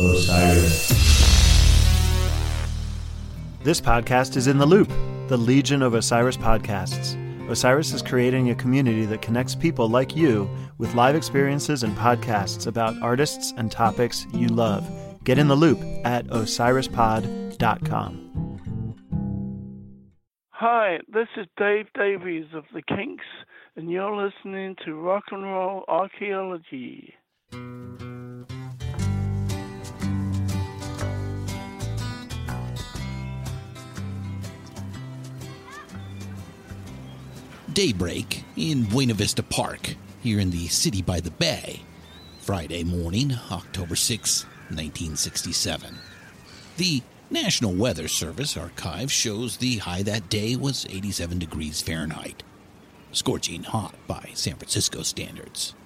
[0.00, 0.88] Osiris.
[3.64, 4.88] This podcast is in the loop,
[5.26, 7.16] the Legion of Osiris podcasts.
[7.50, 10.48] Osiris is creating a community that connects people like you
[10.78, 14.88] with live experiences and podcasts about artists and topics you love.
[15.24, 18.24] Get in the loop at osirispod.com.
[20.50, 23.24] Hi, this is Dave Davies of the Kinks,
[23.74, 27.14] and you're listening to Rock and Roll Archaeology.
[37.78, 41.82] Daybreak in Buena Vista Park, here in the city by the bay.
[42.40, 45.94] Friday morning, October 6, 1967.
[46.76, 52.42] The National Weather Service archive shows the high that day was 87 degrees Fahrenheit,
[53.12, 55.76] scorching hot by San Francisco standards.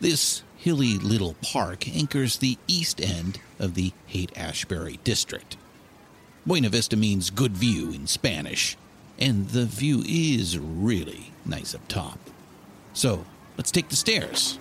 [0.00, 5.56] This hilly little park anchors the east end of the Haight Ashbury district.
[6.44, 8.76] Buena Vista means good view in Spanish,
[9.18, 12.18] and the view is really nice up top.
[12.92, 13.24] So
[13.56, 14.58] let's take the stairs.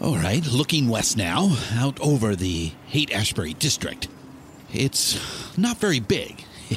[0.00, 4.08] All right, looking west now, out over the Haight Ashbury district.
[4.72, 5.18] It's
[5.56, 6.44] not very big.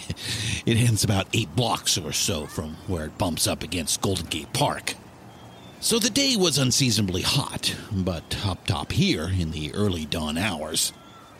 [0.65, 4.53] it ends about eight blocks or so from where it bumps up against Golden Gate
[4.53, 4.93] Park.
[5.79, 10.93] So the day was unseasonably hot, but up top here in the early dawn hours,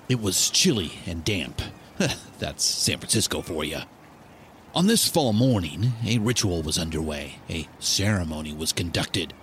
[0.10, 1.62] it was chilly and damp.
[2.40, 3.80] That's San Francisco for you.
[4.76, 7.40] On this fall morning, a ritual was underway.
[7.50, 9.34] A ceremony was conducted.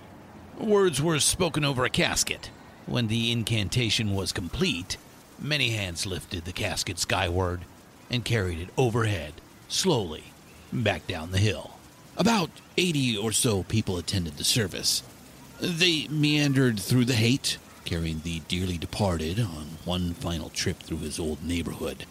[0.59, 2.49] Words were spoken over a casket.
[2.85, 4.97] When the incantation was complete,
[5.37, 7.61] many hands lifted the casket skyward
[8.09, 9.33] and carried it overhead,
[9.67, 10.25] slowly,
[10.71, 11.71] back down the hill.
[12.17, 15.03] About 80 or so people attended the service.
[15.59, 21.19] They meandered through the Haight, carrying the dearly departed on one final trip through his
[21.19, 22.05] old neighborhood.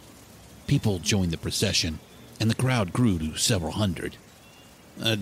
[0.66, 1.98] People joined the procession,
[2.40, 4.16] and the crowd grew to several hundred.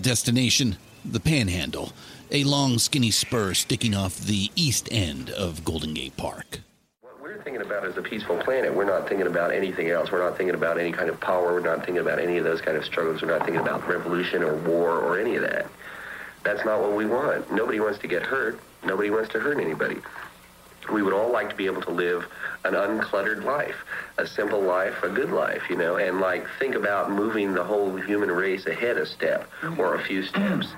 [0.01, 1.91] Destination, the Panhandle,
[2.31, 6.61] a long, skinny spur sticking off the east end of Golden Gate Park.
[7.01, 8.73] What we're thinking about is a peaceful planet.
[8.73, 10.11] We're not thinking about anything else.
[10.11, 11.53] We're not thinking about any kind of power.
[11.53, 13.21] We're not thinking about any of those kind of struggles.
[13.21, 15.67] We're not thinking about revolution or war or any of that.
[16.43, 17.51] That's not what we want.
[17.51, 18.59] Nobody wants to get hurt.
[18.85, 19.97] Nobody wants to hurt anybody.
[20.91, 22.25] We would all like to be able to live
[22.65, 23.75] an uncluttered life,
[24.17, 27.95] a simple life, a good life, you know, and like think about moving the whole
[27.95, 30.75] human race ahead a step or a few steps.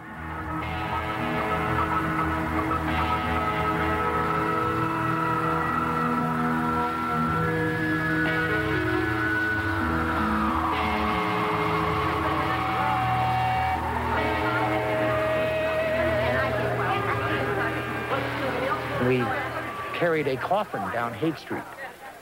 [20.06, 21.64] Carried a coffin down Haight Street,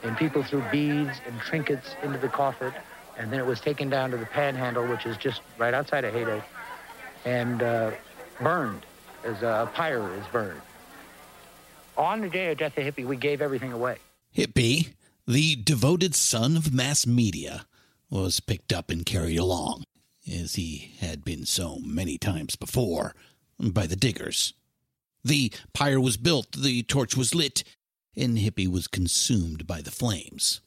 [0.04, 2.72] and people threw beads and trinkets into the coffin,
[3.18, 6.14] and then it was taken down to the Panhandle, which is just right outside of
[6.14, 6.42] Haight,
[7.26, 7.92] and uh,
[8.40, 8.86] burned
[9.26, 10.62] as a pyre is burned.
[11.98, 13.98] On the day of death of Hippie, we gave everything away.
[14.34, 14.94] Hippie,
[15.28, 17.66] the devoted son of mass media,
[18.10, 19.84] was picked up and carried along,
[20.26, 23.14] as he had been so many times before,
[23.60, 24.54] by the diggers.
[25.24, 27.64] The pyre was built, the torch was lit,
[28.16, 30.62] and Hippy was consumed by the flames.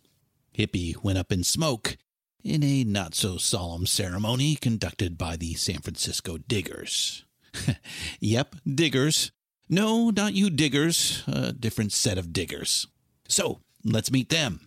[0.53, 1.97] Hippy went up in smoke
[2.43, 7.25] in a not so solemn ceremony conducted by the San Francisco diggers.
[8.21, 9.31] yep, diggers.
[9.69, 12.87] No, not you diggers, a different set of diggers.
[13.29, 14.61] So, let's meet them.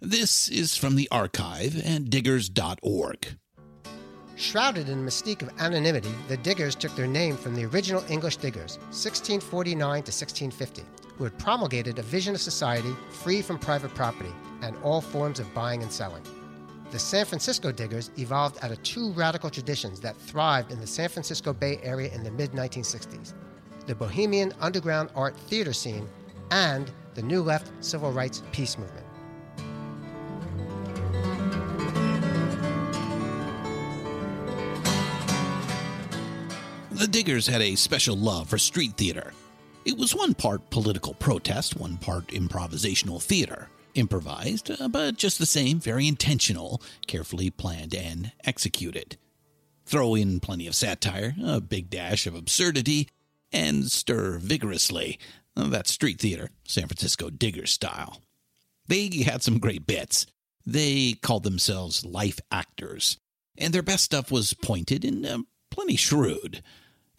[0.00, 3.36] This is from the archive at diggers.org.
[4.40, 8.38] Shrouded in the mystique of anonymity, the Diggers took their name from the original English
[8.38, 10.82] Diggers, 1649 to 1650,
[11.18, 15.52] who had promulgated a vision of society free from private property and all forms of
[15.52, 16.22] buying and selling.
[16.90, 21.10] The San Francisco Diggers evolved out of two radical traditions that thrived in the San
[21.10, 23.34] Francisco Bay Area in the mid 1960s
[23.86, 26.08] the bohemian underground art theater scene
[26.50, 29.06] and the New Left civil rights peace movement.
[37.00, 39.32] The Diggers had a special love for street theater.
[39.86, 43.70] It was one part political protest, one part improvisational theater.
[43.94, 49.16] Improvised, uh, but just the same, very intentional, carefully planned and executed.
[49.86, 53.08] Throw in plenty of satire, a big dash of absurdity,
[53.50, 55.18] and stir vigorously.
[55.56, 58.20] Uh, That's street theater, San Francisco digger style.
[58.88, 60.26] They had some great bits.
[60.66, 63.16] They called themselves life actors,
[63.56, 65.38] and their best stuff was pointed and uh,
[65.70, 66.62] plenty shrewd.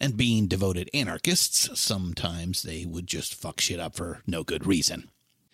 [0.02, 5.08] And being devoted anarchists, sometimes they would just fuck shit up for no good reason.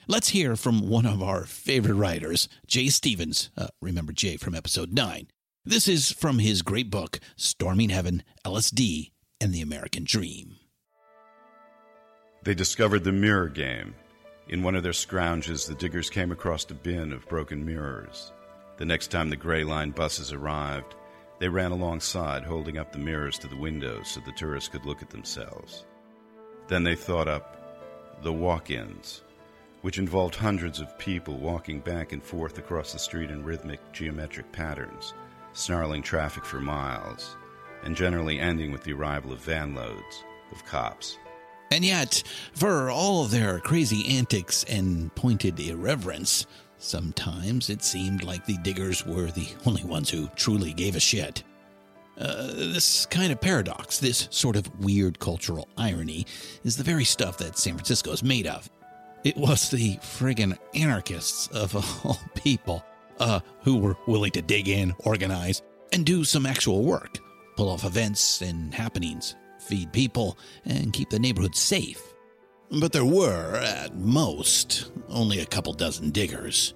[0.07, 3.51] Let's hear from one of our favorite writers, Jay Stevens.
[3.59, 5.29] Uh, remember Jay from episode 9.
[5.67, 10.57] This is from his great book, Storming Heaven, LSD, and the American Dream.
[12.43, 13.95] They discovered the mirror game.
[14.49, 18.33] In one of their scrounges, the diggers came across a bin of broken mirrors.
[18.79, 20.95] The next time the Gray Line buses arrived,
[21.39, 25.03] they ran alongside, holding up the mirrors to the windows so the tourists could look
[25.03, 25.85] at themselves.
[26.67, 29.23] Then they thought up the walk ins,
[29.83, 34.51] which involved hundreds of people walking back and forth across the street in rhythmic geometric
[34.53, 35.15] patterns,
[35.53, 37.37] snarling traffic for miles,
[37.85, 41.17] and generally ending with the arrival of van loads of cops.
[41.71, 42.23] And yet,
[42.55, 46.47] for all their crazy antics and pointed irreverence,
[46.79, 51.43] sometimes it seemed like the diggers were the only ones who truly gave a shit.
[52.19, 56.27] Uh, this kind of paradox, this sort of weird cultural irony,
[56.65, 58.69] is the very stuff that San Francisco is made of.
[59.25, 62.85] It was the friggin' anarchists of all people
[63.21, 67.19] uh, who were willing to dig in, organize, and do some actual work,
[67.57, 72.08] pull off events and happenings, feed people, and keep the neighborhood safe.
[72.71, 76.75] But there were, at most, only a couple dozen diggers.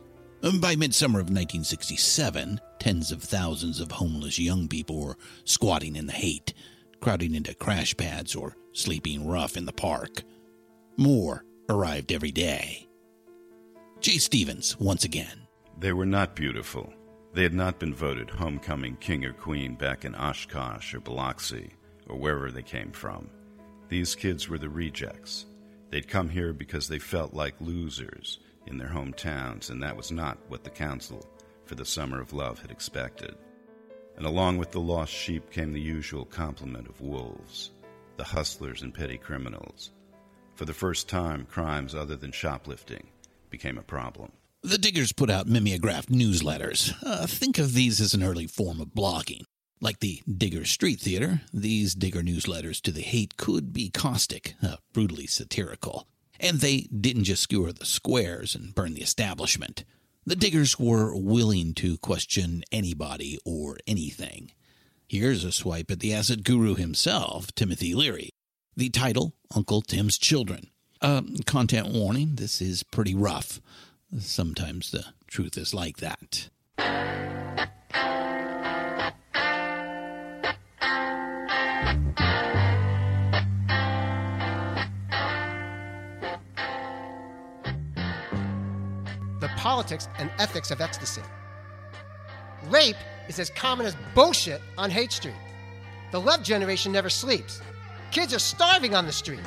[0.61, 6.13] By midsummer of 1967, tens of thousands of homeless young people were squatting in the
[6.13, 6.55] Haight,
[7.01, 10.23] crowding into crash pads or sleeping rough in the park.
[10.97, 12.89] More arrived every day.
[14.01, 15.47] Jay Stevens, once again.
[15.79, 16.93] They were not beautiful.
[17.35, 21.71] They had not been voted homecoming king or queen back in Oshkosh or Biloxi
[22.09, 23.29] or wherever they came from.
[23.89, 25.47] These kids were the rejects.
[25.93, 30.39] They'd come here because they felt like losers in their hometowns, and that was not
[30.49, 31.29] what the Council
[31.67, 33.35] for the Summer of Love had expected.
[34.17, 37.73] And along with the lost sheep came the usual complement of wolves,
[38.17, 39.91] the hustlers and petty criminals,
[40.55, 43.09] for the first time, crimes other than shoplifting
[43.51, 44.33] became a problem.
[44.63, 46.95] The Diggers put out mimeographed newsletters.
[47.05, 49.45] Uh, think of these as an early form of blogging.
[49.83, 54.77] Like the Digger Street Theater, these Digger newsletters to the Haight could be caustic, uh,
[54.93, 56.07] brutally satirical.
[56.39, 59.83] And they didn't just skewer the squares and burn the establishment.
[60.25, 64.53] The Diggers were willing to question anybody or anything.
[65.09, 68.31] Here's a swipe at the acid guru himself, Timothy Leary.
[68.77, 70.71] The title, Uncle Tim's Children.
[71.01, 73.61] Uh, content warning this is pretty rough.
[74.17, 76.51] Sometimes the truth is like that.
[89.41, 91.23] The politics and ethics of ecstasy.
[92.69, 92.97] Rape
[93.29, 95.35] is as common as bullshit on Haight Street.
[96.13, 97.61] The love generation never sleeps.
[98.11, 99.41] Kids are starving on the street.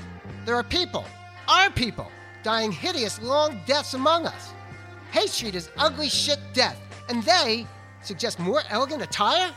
[0.46, 1.06] There are people,
[1.48, 2.12] our people,
[2.44, 4.54] dying hideous long deaths among us.
[5.12, 7.68] Haight Street is ugly shit death, and they
[8.02, 9.52] suggest more elegant attire?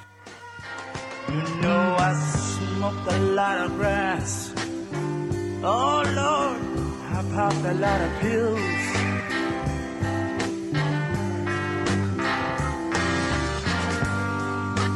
[1.29, 1.88] You know
[2.79, 4.53] I smoke a lot of grass.
[5.65, 6.61] Oh Lord,
[7.11, 8.61] I popped a lot of pills.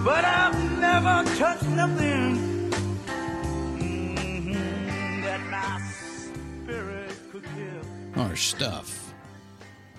[0.05, 2.71] But I've never touched nothing
[3.81, 7.83] mm-hmm, that my spirit could kill.
[8.15, 9.13] Harsh stuff.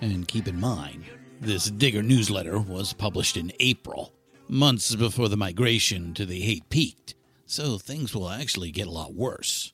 [0.00, 1.04] And keep in mind,
[1.38, 4.14] this Digger newsletter was published in April,
[4.48, 7.14] months before the migration to the Haight peaked,
[7.46, 9.72] so things will actually get a lot worse.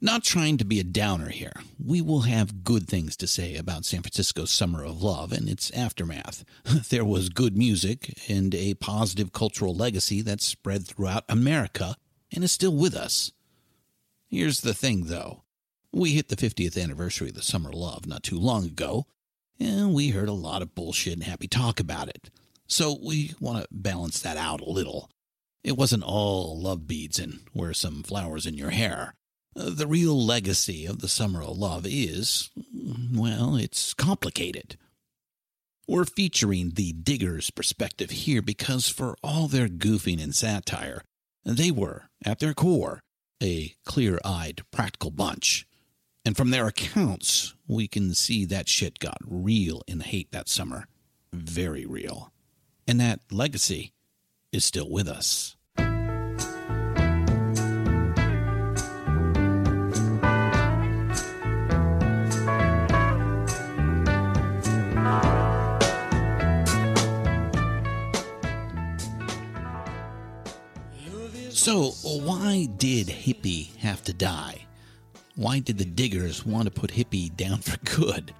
[0.00, 3.84] Not trying to be a downer here, we will have good things to say about
[3.84, 6.44] San Francisco's Summer of Love and its aftermath.
[6.88, 11.96] There was good music and a positive cultural legacy that spread throughout America
[12.32, 13.32] and is still with us.
[14.28, 15.42] Here's the thing, though.
[15.92, 19.06] We hit the 50th anniversary of the Summer of Love not too long ago,
[19.58, 22.30] and we heard a lot of bullshit and happy talk about it.
[22.68, 25.10] So we want to balance that out a little.
[25.64, 29.14] It wasn't all love beads and wear some flowers in your hair.
[29.56, 32.50] Uh, The real legacy of the Summer of Love is,
[33.14, 34.76] well, it's complicated.
[35.86, 41.02] We're featuring the Diggers' perspective here because, for all their goofing and satire,
[41.44, 43.00] they were, at their core,
[43.42, 45.66] a clear eyed, practical bunch.
[46.24, 50.86] And from their accounts, we can see that shit got real in Haight that summer.
[51.32, 52.32] Very real.
[52.86, 53.92] And that legacy
[54.52, 55.56] is still with us.
[71.50, 74.64] So, why did hippie have to die?
[75.36, 78.32] Why did the diggers want to put hippie down for good?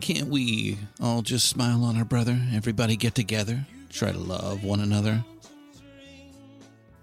[0.00, 2.40] Can't we all just smile on our brother?
[2.54, 3.66] Everybody get together?
[3.96, 5.24] Try to love one another?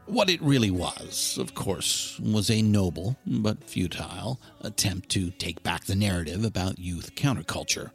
[0.05, 5.85] What it really was, of course, was a noble but futile attempt to take back
[5.85, 7.89] the narrative about youth counterculture.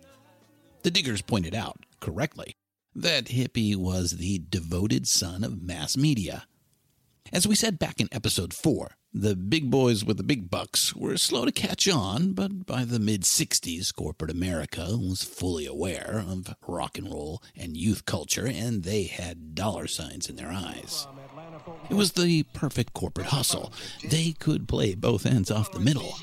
[0.82, 2.56] The diggers pointed out, correctly,
[2.92, 6.48] that Hippie was the devoted son of mass media.
[7.32, 11.16] As we said back in episode 4, the big boys with the big bucks were
[11.16, 16.54] slow to catch on, but by the mid 60s, corporate America was fully aware of
[16.66, 21.06] rock and roll and youth culture, and they had dollar signs in their eyes.
[21.90, 23.72] It was the perfect corporate hustle.
[24.04, 26.14] They could play both ends off the middle.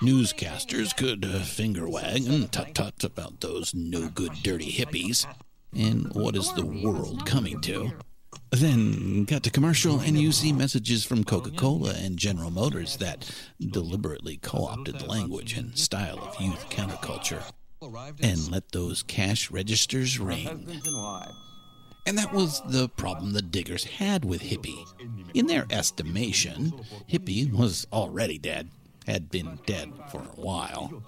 [0.00, 5.26] Newscasters could uh, finger wag and tut tut about those no good dirty hippies.
[5.76, 7.92] And what is the world coming to?
[8.50, 13.30] Then cut to commercial, and you see messages from Coca Cola and General Motors that
[13.60, 17.42] deliberately co opted the language and style of youth counterculture
[18.20, 20.46] and let those cash registers ring.
[22.06, 24.86] And that was the problem the diggers had with Hippie.
[25.34, 26.72] In their estimation,
[27.08, 28.70] Hippie was already dead,
[29.06, 31.02] had been dead for a while.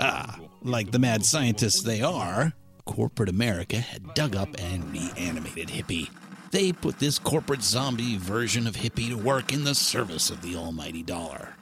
[0.00, 2.52] Ah, like the mad scientists they are,
[2.84, 6.10] corporate America had dug up and reanimated Hippie.
[6.54, 10.54] They put this corporate zombie version of Hippie to work in the service of the
[10.54, 11.56] almighty dollar.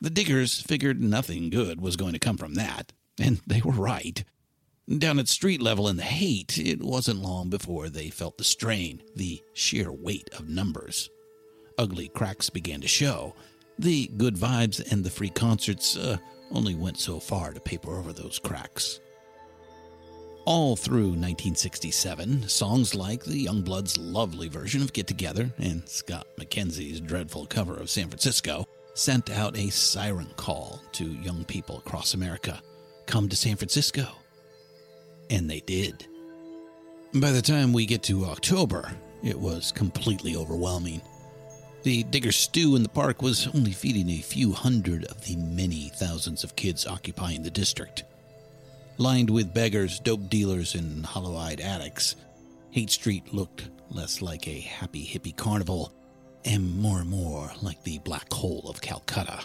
[0.00, 4.24] The diggers figured nothing good was going to come from that, and they were right.
[4.88, 9.02] Down at street level in the Haight, it wasn't long before they felt the strain,
[9.14, 11.10] the sheer weight of numbers.
[11.76, 13.34] Ugly cracks began to show.
[13.78, 16.16] The good vibes and the free concerts uh,
[16.50, 19.00] only went so far to paper over those cracks.
[20.48, 27.02] All through 1967, songs like the Youngbloods' lovely version of Get Together and Scott McKenzie's
[27.02, 28.64] dreadful cover of San Francisco
[28.94, 32.62] sent out a siren call to young people across America
[33.04, 34.08] come to San Francisco.
[35.28, 36.06] And they did.
[37.12, 38.90] By the time we get to October,
[39.22, 41.02] it was completely overwhelming.
[41.82, 45.90] The digger stew in the park was only feeding a few hundred of the many
[45.96, 48.04] thousands of kids occupying the district.
[49.00, 52.16] Lined with beggars, dope dealers, and hollow eyed addicts,
[52.72, 55.92] Haight Street looked less like a happy hippie carnival
[56.44, 59.40] and more and more like the black hole of Calcutta.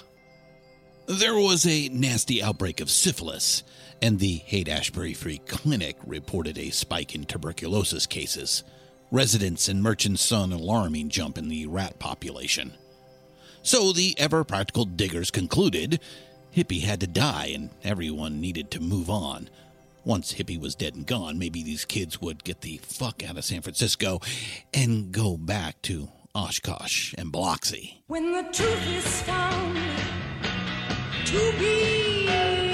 [1.05, 3.61] There was a nasty outbreak of syphilis,
[4.01, 8.63] and the Haight Ashbury Free Clinic reported a spike in tuberculosis cases.
[9.11, 12.73] Residents and merchants saw an alarming jump in the rat population.
[13.61, 15.99] So the ever practical diggers concluded
[16.55, 19.49] Hippie had to die and everyone needed to move on.
[20.05, 23.45] Once Hippie was dead and gone, maybe these kids would get the fuck out of
[23.45, 24.19] San Francisco
[24.73, 28.03] and go back to Oshkosh and Biloxi.
[28.07, 29.77] When the truth is found
[31.25, 32.72] to be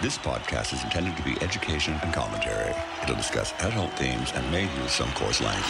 [0.00, 2.72] This podcast is intended to be education and commentary.
[3.02, 5.64] It'll discuss adult themes and may use some coarse language.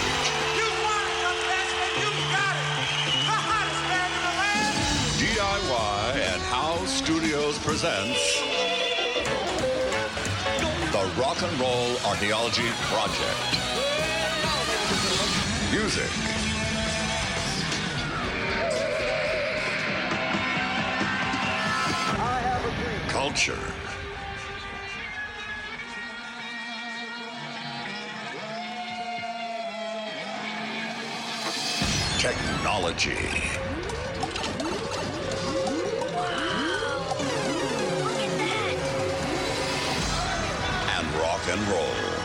[5.17, 8.43] DIY and House Studios presents
[10.93, 13.57] the Rock and Roll Archaeology Project.
[15.73, 16.11] Music.
[23.09, 23.78] Culture.
[32.29, 33.17] Technology.
[40.91, 42.18] And rock and roll.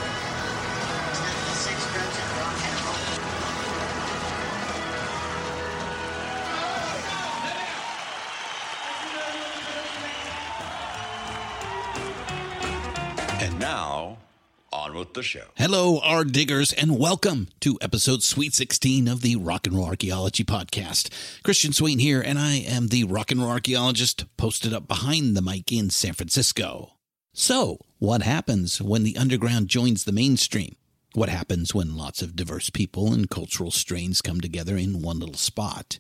[15.14, 15.46] The show.
[15.56, 20.44] Hello, our diggers, and welcome to episode Sweet 16 of the Rock and Roll Archaeology
[20.44, 21.12] Podcast.
[21.44, 25.42] Christian Swain here, and I am the rock and roll archaeologist posted up behind the
[25.42, 26.94] mic in San Francisco.
[27.32, 30.76] So, what happens when the underground joins the mainstream?
[31.14, 35.36] What happens when lots of diverse people and cultural strains come together in one little
[35.36, 36.00] spot?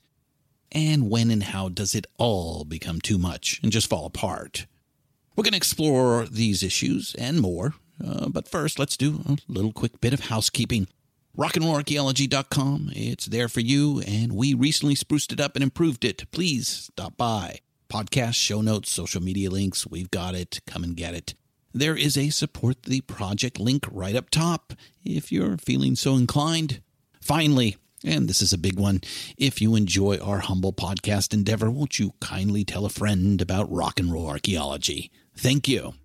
[0.71, 4.65] And when and how does it all become too much and just fall apart?
[5.35, 9.73] We're going to explore these issues and more, uh, but first, let's do a little
[9.73, 10.87] quick bit of housekeeping.
[11.37, 16.29] RockandRollArchaeology.com, it's there for you, and we recently spruced it up and improved it.
[16.31, 17.59] Please stop by.
[17.89, 20.61] Podcast, show notes, social media links, we've got it.
[20.67, 21.33] Come and get it.
[21.73, 24.73] There is a support the project link right up top
[25.03, 26.81] if you're feeling so inclined.
[27.19, 29.01] Finally, and this is a big one,
[29.37, 33.99] if you enjoy our humble podcast endeavor, won't you kindly tell a friend about rock
[33.99, 35.09] and roll archaeology?
[35.35, 35.95] Thank you.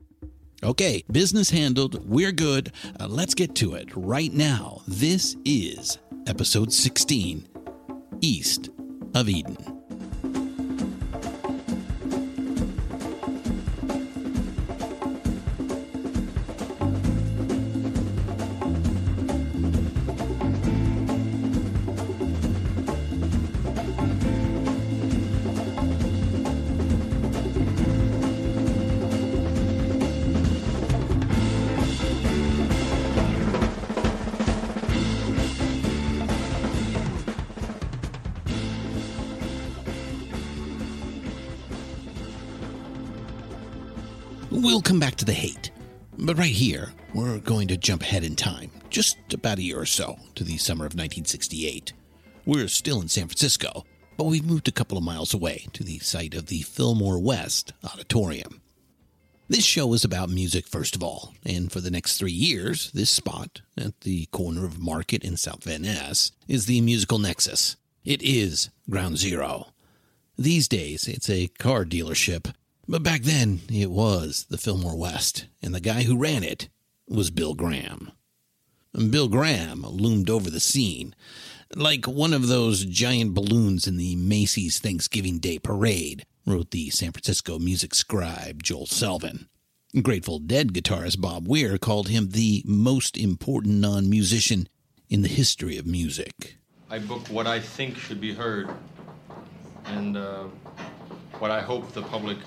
[0.62, 2.08] Okay, business handled.
[2.08, 2.72] We're good.
[2.98, 4.82] Uh, let's get to it right now.
[4.88, 7.48] This is episode 16
[8.20, 8.68] East
[9.14, 9.77] of Eden.
[44.78, 45.72] We'll come back to the Haight.
[46.16, 49.86] But right here, we're going to jump ahead in time, just about a year or
[49.86, 51.92] so, to the summer of 1968.
[52.46, 53.84] We're still in San Francisco,
[54.16, 57.72] but we've moved a couple of miles away to the site of the Fillmore West
[57.82, 58.60] Auditorium.
[59.48, 63.10] This show is about music, first of all, and for the next three years, this
[63.10, 67.74] spot at the corner of Market and South Van Ness is the musical nexus.
[68.04, 69.72] It is ground zero.
[70.38, 72.52] These days, it's a car dealership
[72.88, 76.68] but back then, it was the Fillmore West, and the guy who ran it
[77.08, 78.12] was Bill Graham.
[78.94, 81.14] And Bill Graham loomed over the scene
[81.74, 87.12] like one of those giant balloons in the Macy's Thanksgiving Day Parade, wrote the San
[87.12, 89.48] Francisco music scribe Joel Selvin.
[90.02, 94.68] Grateful Dead guitarist Bob Weir called him the most important non musician
[95.08, 96.56] in the history of music.
[96.90, 98.70] I book what I think should be heard
[99.86, 100.44] and uh,
[101.38, 102.38] what I hope the public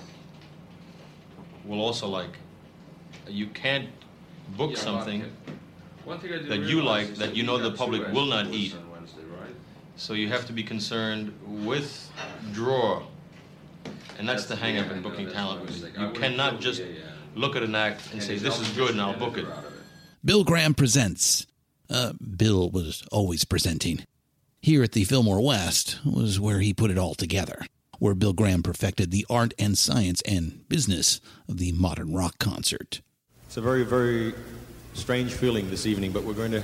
[1.66, 2.38] will also like.
[3.28, 3.90] You can't
[4.58, 5.24] book Yeah, something.
[6.06, 8.26] One thing I do that you like that that you you know the public will
[8.26, 8.74] not eat.
[9.40, 9.54] right?
[9.96, 11.32] So you have to be concerned
[11.66, 12.12] with
[12.54, 13.04] draw.
[14.18, 15.66] And that's, the That's- hang up yeah, in booking that's talent.
[15.66, 15.98] mistake.
[15.98, 17.00] I You cannot just yeah, yeah.
[17.36, 19.46] look at an act and, And say, this is good and I'll book it.
[19.46, 19.54] it.
[20.24, 21.48] Bill Graham presents.
[21.90, 24.06] Uh, Bill was always presenting.
[24.62, 27.66] Here at the Fillmore West was where he put it all together,
[28.02, 33.00] where Bill Graham perfected the art and science and business of the modern rock concert.
[33.46, 34.34] It's a very, very
[34.96, 36.64] strange feeling this evening, but we're going to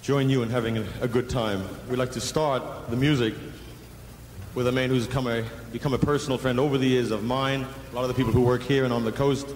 [0.00, 1.68] join you in having a, good time.
[1.90, 3.34] We'd like to start the music
[4.54, 7.66] with a man who's come a, become a personal friend over the years of mine,
[7.92, 9.46] a lot of the people who work here and on the coast,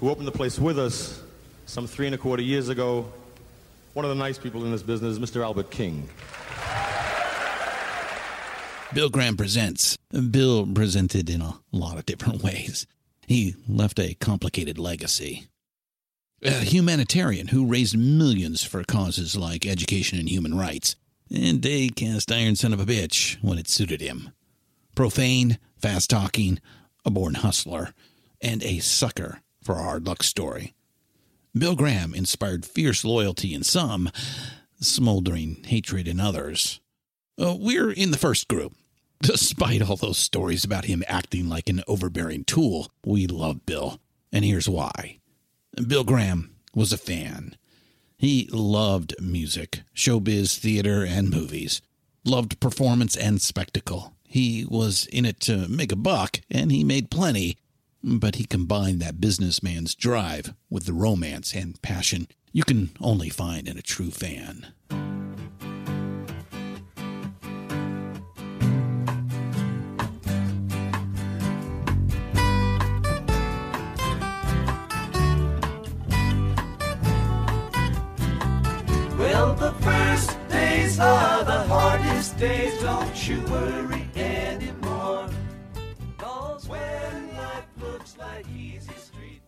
[0.00, 1.22] who opened the place with us
[1.66, 3.12] some three and a quarter years ago.
[3.92, 5.42] One of the nice people in this business, Mr.
[5.42, 6.08] Albert King.
[8.92, 9.96] Bill Graham presents.
[10.30, 12.88] Bill presented in a lot of different ways.
[13.28, 15.46] He left a complicated legacy.
[16.42, 20.96] A humanitarian who raised millions for causes like education and human rights,
[21.32, 24.32] and a cast iron son of a bitch when it suited him.
[24.96, 26.58] Profane, fast talking,
[27.04, 27.94] a born hustler,
[28.40, 30.74] and a sucker for a hard luck story.
[31.56, 34.10] Bill Graham inspired fierce loyalty in some,
[34.80, 36.80] smoldering hatred in others.
[37.40, 38.74] Uh, we're in the first group.
[39.22, 44.00] Despite all those stories about him acting like an overbearing tool, we love Bill.
[44.32, 45.18] And here's why
[45.86, 47.56] Bill Graham was a fan.
[48.16, 51.82] He loved music, showbiz, theater, and movies,
[52.24, 54.14] loved performance and spectacle.
[54.24, 57.58] He was in it to make a buck, and he made plenty,
[58.02, 63.68] but he combined that businessman's drive with the romance and passion you can only find
[63.68, 64.72] in a true fan.
[82.40, 82.80] Days.
[82.80, 85.28] Don't you worry anymore.
[88.18, 88.46] like.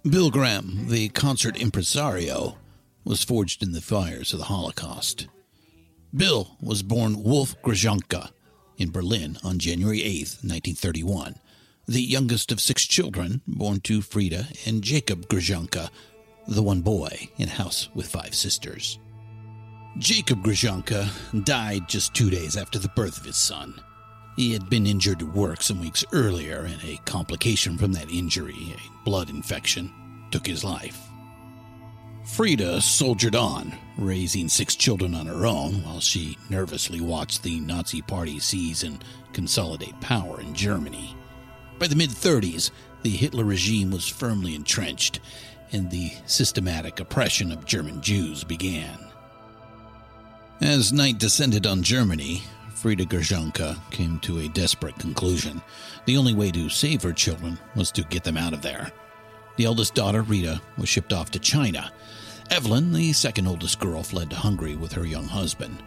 [0.02, 2.58] Bill Graham, the concert impresario,
[3.02, 5.26] was forged in the fires of the Holocaust.
[6.14, 8.30] Bill was born Wolf Grajonca
[8.76, 11.36] in Berlin on January 8, 1931,
[11.88, 15.88] the youngest of six children born to Frida and Jacob Grajonca,
[16.46, 18.98] the one boy in a house with five sisters.
[19.98, 21.08] Jacob Grajonca
[21.44, 23.78] died just two days after the birth of his son.
[24.36, 28.74] He had been injured at work some weeks earlier, and a complication from that injury,
[28.74, 29.92] a blood infection,
[30.30, 30.98] took his life.
[32.24, 38.00] Frida soldiered on, raising six children on her own while she nervously watched the Nazi
[38.00, 41.14] Party seize and consolidate power in Germany.
[41.78, 42.70] By the mid 30s,
[43.02, 45.20] the Hitler regime was firmly entrenched,
[45.70, 49.11] and the systematic oppression of German Jews began.
[50.62, 52.44] As night descended on Germany,
[52.74, 55.60] Frida Grajonca came to a desperate conclusion.
[56.04, 58.92] The only way to save her children was to get them out of there.
[59.56, 61.90] The eldest daughter, Rita, was shipped off to China.
[62.48, 65.82] Evelyn, the second oldest girl, fled to Hungary with her young husband.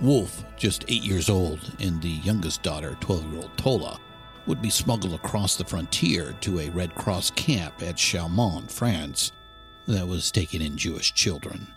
[0.00, 3.98] Wolf, just eight years old, and the youngest daughter, 12 year old Tola,
[4.46, 9.32] would be smuggled across the frontier to a Red Cross camp at Chaumont, France,
[9.88, 11.73] that was taking in Jewish children.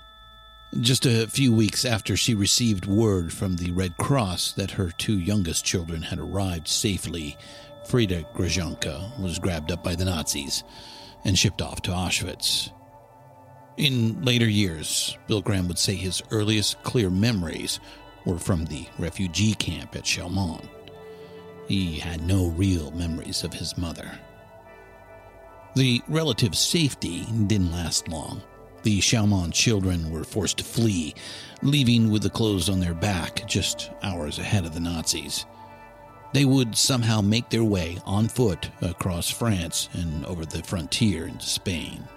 [0.75, 5.17] Just a few weeks after she received word from the Red Cross that her two
[5.17, 7.37] youngest children had arrived safely,
[7.85, 10.65] Frida Grajonca was grabbed up by the Nazis
[11.23, 12.71] and shipped off to Auschwitz.
[13.77, 17.79] In later years, Bill Graham would say his earliest clear memories
[18.25, 20.67] were from the refugee camp at Chaumont.
[21.67, 24.19] He had no real memories of his mother.
[25.75, 28.41] The relative safety didn't last long.
[28.87, 31.13] The Chaumont children were forced to flee,
[31.61, 35.45] leaving with the clothes on their back just hours ahead of the Nazis.
[36.31, 41.45] They would somehow make their way on foot across France and over the frontier into
[41.45, 42.07] Spain.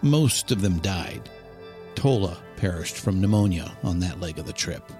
[0.00, 1.28] Most of them died.
[1.94, 4.90] Tola perished from pneumonia on that leg of the trip.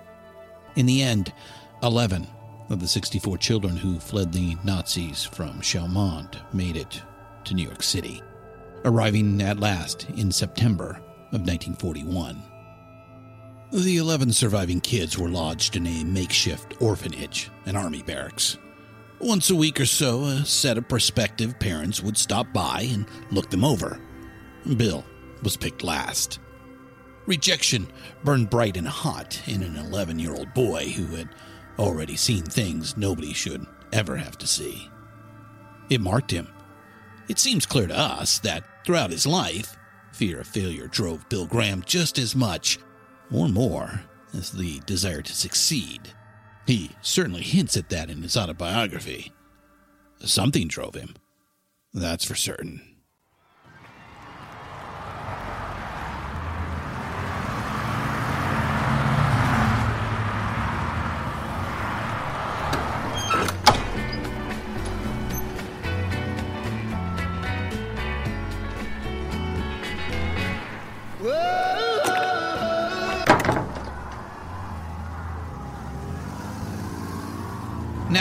[0.76, 1.32] In the end,
[1.82, 2.26] 11
[2.68, 7.00] of the 64 children who fled the Nazis from Chaumont made it
[7.44, 8.22] to New York City,
[8.84, 11.00] arriving at last in September
[11.32, 12.42] of 1941.
[13.70, 18.56] The 11 surviving kids were lodged in a makeshift orphanage, an army barracks.
[19.20, 23.50] Once a week or so, a set of prospective parents would stop by and look
[23.50, 24.00] them over.
[24.76, 25.04] Bill
[25.42, 26.38] was picked last.
[27.26, 27.88] Rejection
[28.24, 31.28] burned bright and hot in an 11 year old boy who had
[31.78, 34.90] already seen things nobody should ever have to see.
[35.90, 36.48] It marked him.
[37.28, 39.76] It seems clear to us that throughout his life,
[40.12, 42.78] fear of failure drove Bill Graham just as much,
[43.30, 46.00] or more, as the desire to succeed.
[46.66, 49.32] He certainly hints at that in his autobiography.
[50.20, 51.14] Something drove him.
[51.94, 52.97] That's for certain.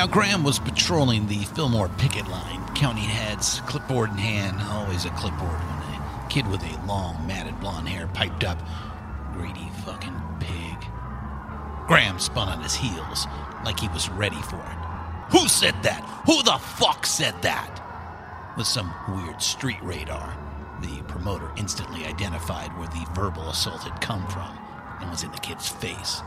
[0.07, 5.09] Now, Graham was patrolling the Fillmore picket line, counting heads, clipboard in hand, always a
[5.09, 8.57] clipboard when a kid with a long, matted blonde hair piped up,
[9.33, 10.77] Greedy fucking pig.
[11.87, 13.27] Graham spun on his heels
[13.65, 15.33] like he was ready for it.
[15.33, 16.05] Who said that?
[16.25, 18.53] Who the fuck said that?
[18.55, 20.37] With some weird street radar,
[20.79, 24.57] the promoter instantly identified where the verbal assault had come from
[25.01, 26.21] and was in the kid's face.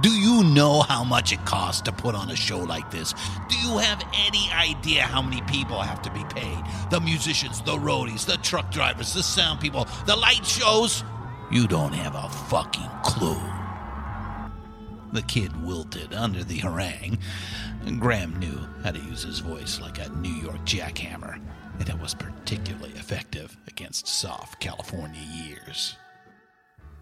[0.00, 3.14] Do you know how much it costs to put on a show like this?
[3.48, 6.62] Do you have any idea how many people have to be paid?
[6.90, 11.02] The musicians, the roadies, the truck drivers, the sound people, the light shows?
[11.50, 13.40] You don't have a fucking clue.
[15.12, 17.18] The kid wilted under the harangue.
[17.98, 21.40] Graham knew how to use his voice like a New York jackhammer,
[21.80, 25.96] and it was particularly effective against soft California years.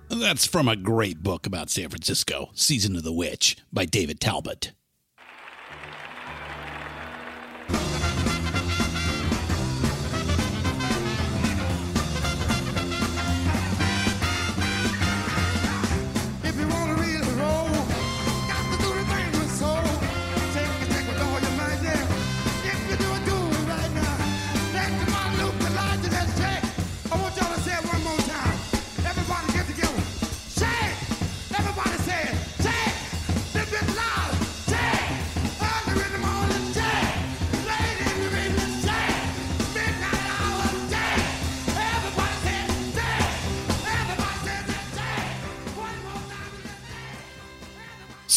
[0.09, 4.73] That's from a great book about San Francisco, Season of the Witch, by David Talbot.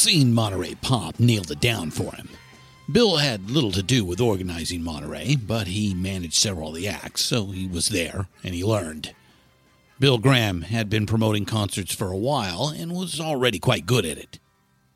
[0.10, 2.30] Seeing Monterey Pop nailed it down for him.
[2.91, 7.22] Bill had little to do with organizing Monterey, but he managed several of the acts,
[7.22, 9.13] so he was there and he learned.
[10.00, 14.17] Bill Graham had been promoting concerts for a while and was already quite good at
[14.17, 14.39] it.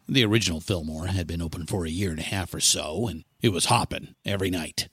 [0.09, 3.23] The original Fillmore had been open for a year and a half or so, and
[3.39, 4.89] it was hopping every night.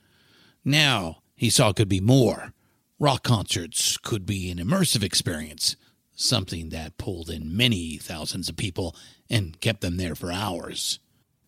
[0.63, 2.53] Now he saw it could be more.
[2.99, 5.77] Rock concerts could be an immersive experience,
[6.21, 8.95] something that pulled in many thousands of people
[9.29, 10.99] and kept them there for hours.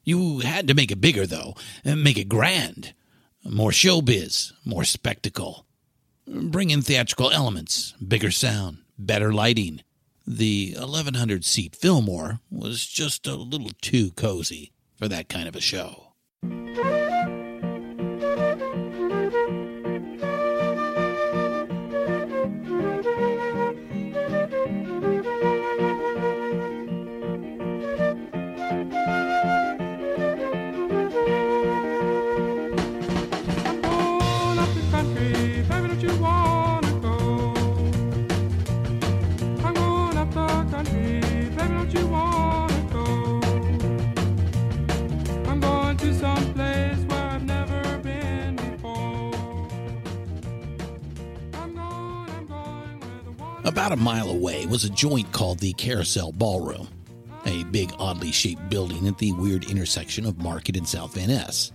[0.05, 1.55] You had to make it bigger, though,
[1.85, 2.95] and make it grand.
[3.45, 5.67] More showbiz, more spectacle.
[6.27, 9.83] Bring in theatrical elements, bigger sound, better lighting.
[10.27, 15.61] The 1100 seat Fillmore was just a little too cozy for that kind of a
[15.61, 16.13] show.
[53.83, 56.87] About a mile away was a joint called the Carousel Ballroom,
[57.45, 61.73] a big, oddly shaped building at the weird intersection of Market and South Van Ness.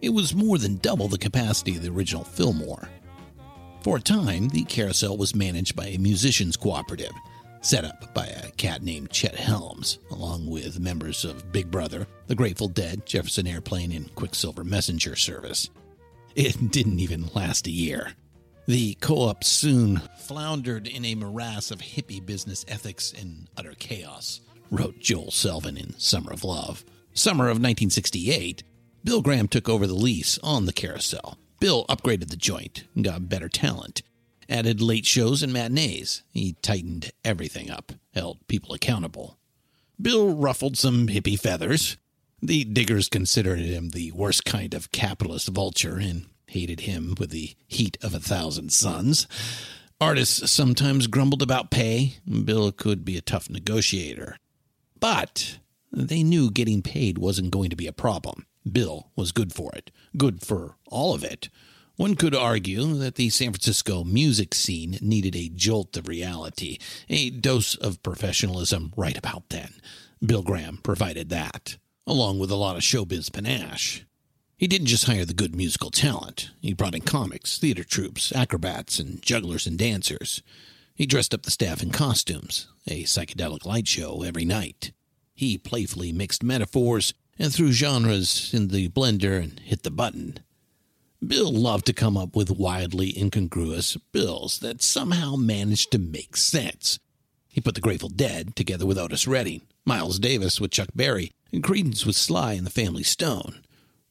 [0.00, 2.88] It was more than double the capacity of the original Fillmore.
[3.82, 7.12] For a time, the carousel was managed by a musicians cooperative,
[7.60, 12.34] set up by a cat named Chet Helms, along with members of Big Brother, The
[12.34, 15.68] Grateful Dead, Jefferson Airplane, and Quicksilver Messenger Service.
[16.34, 18.14] It didn't even last a year.
[18.66, 24.40] The co op soon floundered in a morass of hippie business ethics and utter chaos,
[24.70, 26.82] wrote Joel Selvin in Summer of Love.
[27.12, 28.62] Summer of 1968,
[29.04, 31.36] Bill Graham took over the lease on the carousel.
[31.60, 34.00] Bill upgraded the joint, got better talent,
[34.48, 36.22] added late shows and matinees.
[36.32, 39.36] He tightened everything up, held people accountable.
[40.00, 41.98] Bill ruffled some hippie feathers.
[42.40, 47.56] The diggers considered him the worst kind of capitalist vulture and hated him with the
[47.66, 49.26] heat of a thousand suns.
[50.00, 52.14] Artists sometimes grumbled about pay.
[52.44, 54.38] Bill could be a tough negotiator.
[55.00, 55.58] But
[55.92, 58.46] they knew getting paid wasn't going to be a problem.
[58.70, 61.48] Bill was good for it, good for all of it.
[61.96, 67.30] One could argue that the San Francisco music scene needed a jolt of reality, a
[67.30, 69.74] dose of professionalism right about then.
[70.24, 74.04] Bill Graham provided that, along with a lot of showbiz panache.
[74.56, 76.50] He didn't just hire the good musical talent.
[76.60, 80.42] He brought in comics, theater troupes, acrobats, and jugglers and dancers.
[80.94, 84.92] He dressed up the staff in costumes, a psychedelic light show every night.
[85.34, 90.38] He playfully mixed metaphors and threw genres in the blender and hit the button.
[91.26, 97.00] Bill loved to come up with wildly incongruous bills that somehow managed to make sense.
[97.48, 101.62] He put the Grateful Dead together with Otis Redding, Miles Davis with Chuck Berry, and
[101.62, 103.63] Creedence with Sly and the Family Stone.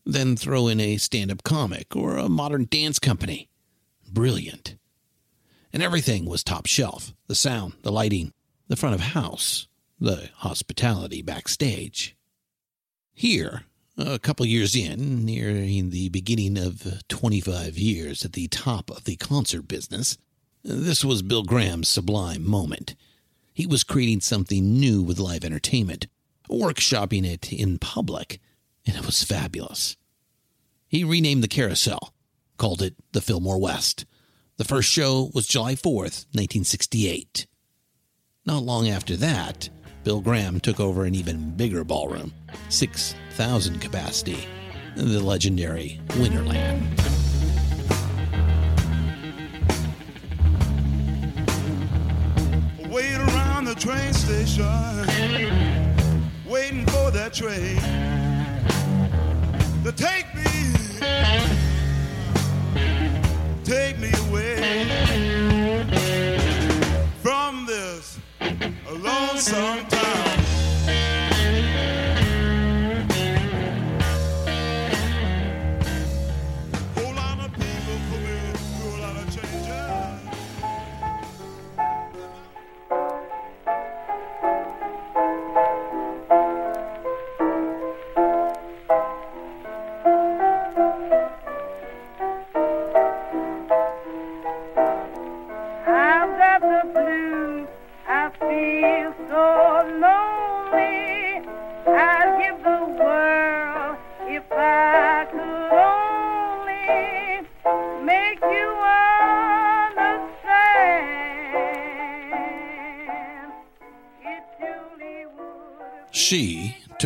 [0.06, 3.50] Then throw in a stand up comic or a modern dance company.
[4.12, 4.76] Brilliant.
[5.72, 8.34] And everything was top shelf the sound, the lighting,
[8.68, 9.68] the front of house,
[10.00, 12.16] the hospitality backstage.
[13.13, 13.63] Here,
[13.98, 19.16] a couple years in, nearing the beginning of 25 years at the top of the
[19.16, 20.18] concert business,
[20.63, 22.96] this was Bill Graham's sublime moment.
[23.54, 26.08] He was creating something new with live entertainment,
[26.50, 28.39] workshopping it in public,
[28.86, 29.96] and it was fabulous.
[30.88, 32.13] He renamed the carousel,
[32.58, 34.06] called it the Fillmore West.
[34.58, 37.48] The first show was July 4th, 1968.
[38.46, 39.69] Not long after that,
[40.04, 42.34] Bill Graham took over an even bigger ballroom,
[42.69, 44.46] 6,000 capacity,
[44.96, 46.82] the legendary Winterland.
[52.91, 54.65] Wait around the train station,
[56.46, 58.33] waiting for that train
[59.84, 60.43] to take me,
[63.65, 64.56] take me away
[67.22, 68.17] from this
[68.89, 70.33] lonesome town.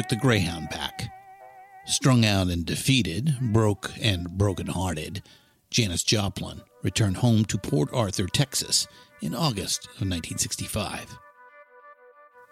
[0.10, 1.12] The Greyhound back.
[1.86, 5.22] Strung out and defeated, broke and broken-hearted,
[5.70, 8.88] Janis Joplin returned home to Port Arthur, Texas
[9.22, 11.18] in August of 1965.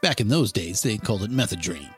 [0.01, 1.93] Back in those days, they called it Methedrine,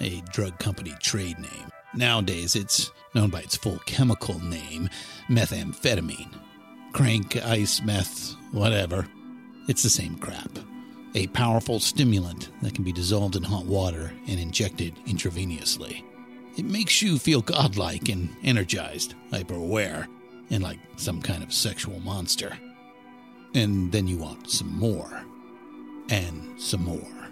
[0.00, 1.70] a drug company trade name.
[1.94, 4.88] Nowadays, it's known by its full chemical name,
[5.28, 6.32] methamphetamine.
[6.94, 9.06] Crank, ice, meth, whatever.
[9.68, 10.58] It's the same crap.
[11.14, 16.04] A powerful stimulant that can be dissolved in hot water and injected intravenously.
[16.56, 20.08] It makes you feel godlike and energized, hyper aware,
[20.50, 22.56] and like some kind of sexual monster.
[23.54, 25.22] And then you want some more.
[26.10, 27.28] And some more.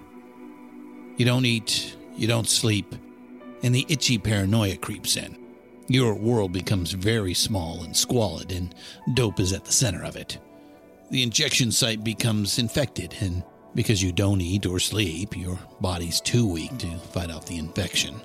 [1.17, 2.95] You don't eat, you don't sleep,
[3.63, 5.37] and the itchy paranoia creeps in.
[5.89, 8.75] Your world becomes very small and squalid, and
[9.15, 10.39] dope is at the center of it.
[11.11, 13.45] The injection site becomes infected, and
[13.77, 18.19] because you don't eat or sleep, your body's too weak to fight off the infection.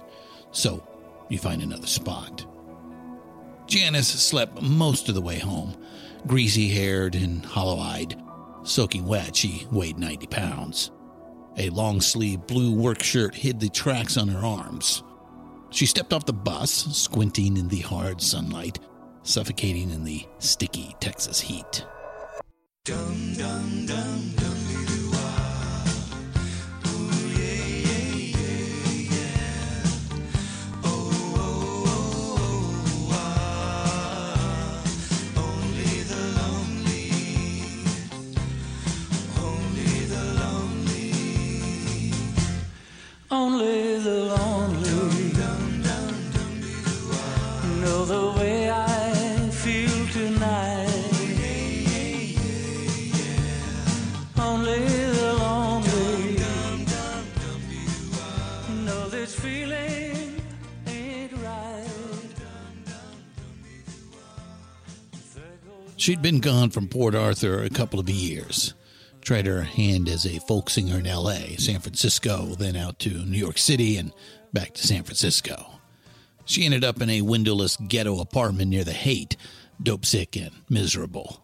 [0.51, 0.81] So,
[1.29, 2.45] you find another spot.
[3.67, 5.75] Janis slept most of the way home,
[6.25, 8.19] greasy haired and hollow eyed.
[8.63, 10.91] Soaking wet, she weighed 90 pounds.
[11.57, 15.03] A long sleeved blue work shirt hid the tracks on her arms.
[15.69, 18.79] She stepped off the bus, squinting in the hard sunlight,
[19.23, 21.85] suffocating in the sticky Texas heat.
[22.85, 24.70] Dum dum dum
[66.01, 68.73] She'd been gone from Port Arthur a couple of years.
[69.21, 73.37] Tried her hand as a folk singer in LA, San Francisco, then out to New
[73.37, 74.11] York City and
[74.51, 75.73] back to San Francisco.
[76.43, 79.37] She ended up in a windowless ghetto apartment near the Haight,
[79.79, 81.43] dope sick and miserable.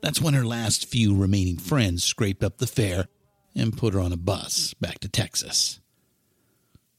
[0.00, 3.06] That's when her last few remaining friends scraped up the fare
[3.54, 5.78] and put her on a bus back to Texas.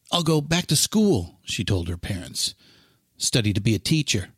[0.10, 2.56] I'll go back to school, she told her parents.
[3.17, 4.30] Study to be a teacher.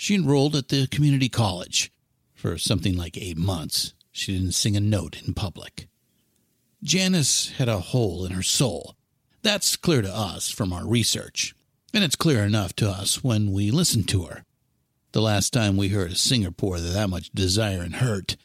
[0.00, 1.90] She enrolled at the community college.
[2.32, 5.88] For something like eight months, she didn't sing a note in public.
[6.84, 8.94] Janis had a hole in her soul.
[9.42, 11.52] That's clear to us from our research,
[11.92, 14.44] and it's clear enough to us when we listen to her.
[15.10, 18.36] The last time we heard a singer pour that much desire and hurt,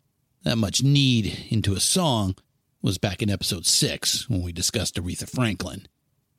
[0.42, 2.36] that much need into a song,
[2.82, 5.88] was back in episode 6 when we discussed Aretha Franklin.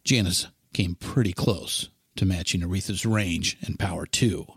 [0.03, 4.49] Janis came pretty close to matching Aretha's range and power, too.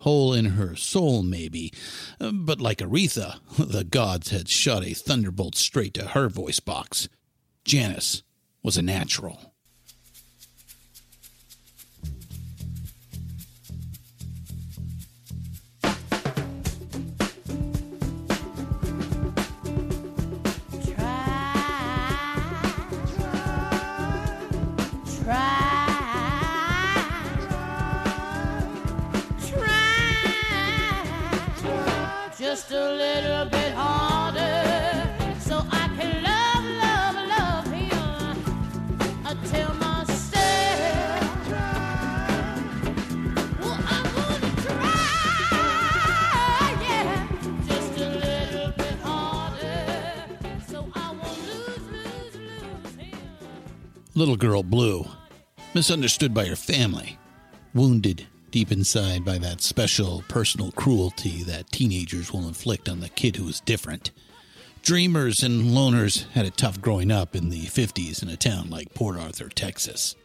[0.00, 1.72] Hole in her soul, maybe,
[2.18, 7.08] but like Aretha, the gods had shot a thunderbolt straight to her voice box.
[7.64, 8.22] Janis
[8.62, 9.54] was a natural.
[54.16, 55.04] Little girl Blue,
[55.74, 57.18] misunderstood by her family,
[57.74, 58.26] wounded
[58.56, 63.46] deep inside by that special personal cruelty that teenagers will inflict on the kid who
[63.46, 64.12] is different.
[64.80, 68.94] Dreamers and loners had it tough growing up in the 50s in a town like
[68.94, 70.16] Port Arthur, Texas.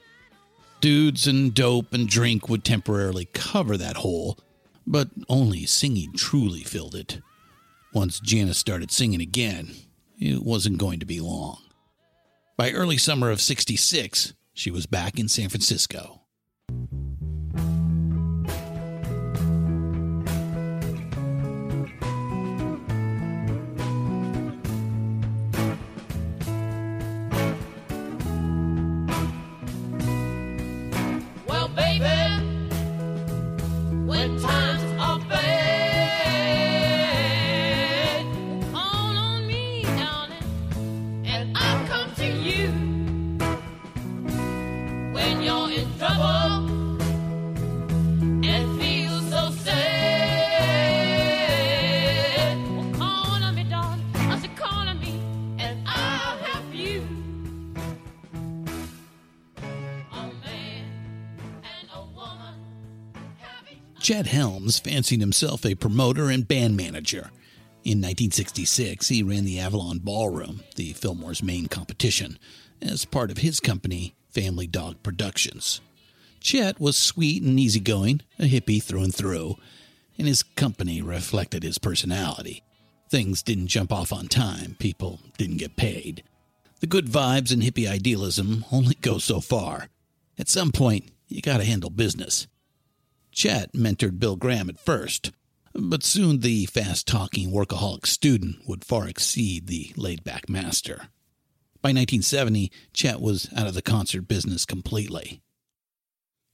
[0.79, 4.39] Dudes and dope and drink would temporarily cover that hole,
[4.88, 7.19] but only singing truly filled it.
[7.93, 9.73] Once Janis started singing again,
[10.17, 11.57] it wasn't going to be long.
[12.55, 16.20] By early summer of 66, she was back in San Francisco.
[64.01, 67.29] Chet Helms fancied himself a promoter and band manager.
[67.83, 72.39] In 1966, he ran the Avalon Ballroom, the Fillmore's main competition,
[72.81, 75.81] as part of his company, Family Dog Productions.
[76.39, 79.57] Chet was sweet and easygoing, a hippie through and through,
[80.17, 82.63] and his company reflected his personality.
[83.07, 86.23] Things didn't jump off on time, people didn't get paid.
[86.79, 89.89] The good vibes and hippie idealism only go so far.
[90.39, 92.47] At some point, you gotta handle business.
[93.32, 95.32] Chet mentored Bill Graham at first,
[95.73, 101.07] but soon the fast talking workaholic student would far exceed the laid back master.
[101.82, 105.41] By 1970, Chet was out of the concert business completely.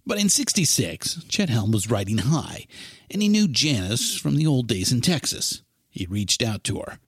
[0.05, 2.65] But in 66, Chet Helm was riding high,
[3.11, 5.63] and he knew Janis from the old days in Texas.
[5.89, 6.99] He reached out to her.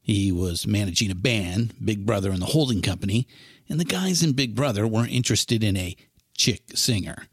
[0.00, 3.26] He was managing a band, Big Brother and the Holding Company,
[3.68, 5.96] and the guys in Big Brother were interested in a
[6.34, 7.26] chick singer.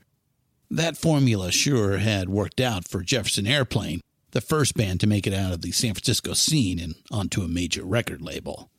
[0.70, 4.02] That formula sure had worked out for Jefferson Airplane,
[4.32, 7.48] the first band to make it out of the San Francisco scene and onto a
[7.48, 8.70] major record label.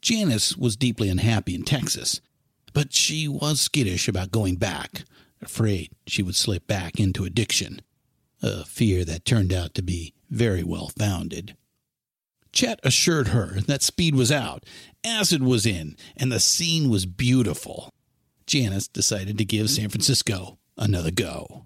[0.00, 2.20] Janis was deeply unhappy in Texas,
[2.72, 5.04] but she was skittish about going back,
[5.40, 7.80] afraid she would slip back into addiction,
[8.42, 11.56] a fear that turned out to be very well founded.
[12.52, 14.64] Chet assured her that speed was out,
[15.04, 17.90] acid was in, and the scene was beautiful.
[18.46, 21.64] Janis decided to give San Francisco another go.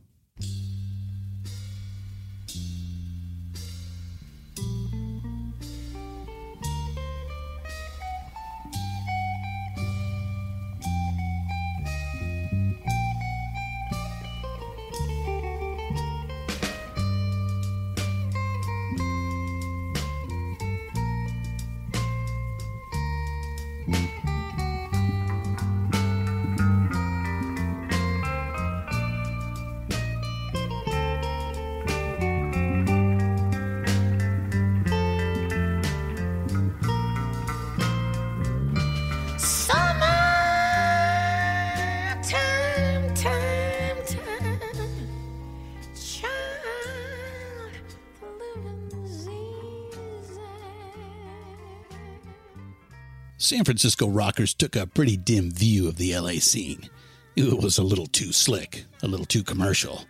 [53.51, 56.89] San Francisco rockers took a pretty dim view of the LA scene.
[57.35, 60.05] It was a little too slick, a little too commercial.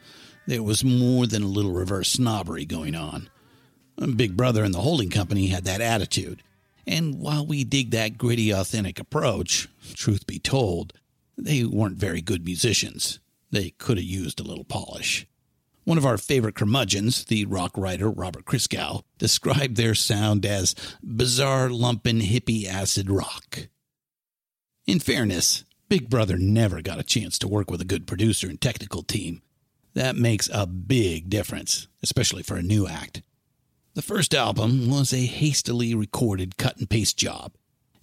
[0.47, 3.30] There was more than a little reverse snobbery going on.
[4.14, 6.43] Big Brother and the holding company had that attitude.
[6.86, 10.93] And while we dig that gritty, authentic approach, truth be told,
[11.38, 13.20] they weren't very good musicians.
[13.51, 15.26] They could have used a little polish.
[15.85, 21.70] One of our favorite curmudgeons, the rock writer Robert Christgau, described their sound as bizarre,
[21.70, 23.68] lumpin' hippie acid rock.
[24.87, 28.61] In fairness, Big Brother never got a chance to work with a good producer and
[28.61, 29.43] technical team.
[29.95, 33.22] That makes a big difference, especially for a new act.
[33.95, 37.55] The first album was a hastily recorded cut and paste job,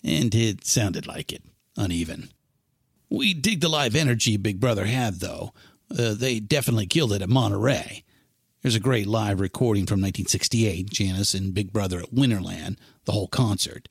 [0.04, 1.44] and it sounded like it,
[1.78, 2.30] uneven.
[3.10, 5.54] We dig the live energy Big Brother had, though.
[5.92, 8.04] Uh, they definitely killed it at Monterey.
[8.62, 13.28] There's a great live recording from 1968, Janis and Big Brother at Winterland, the whole
[13.28, 13.88] concert.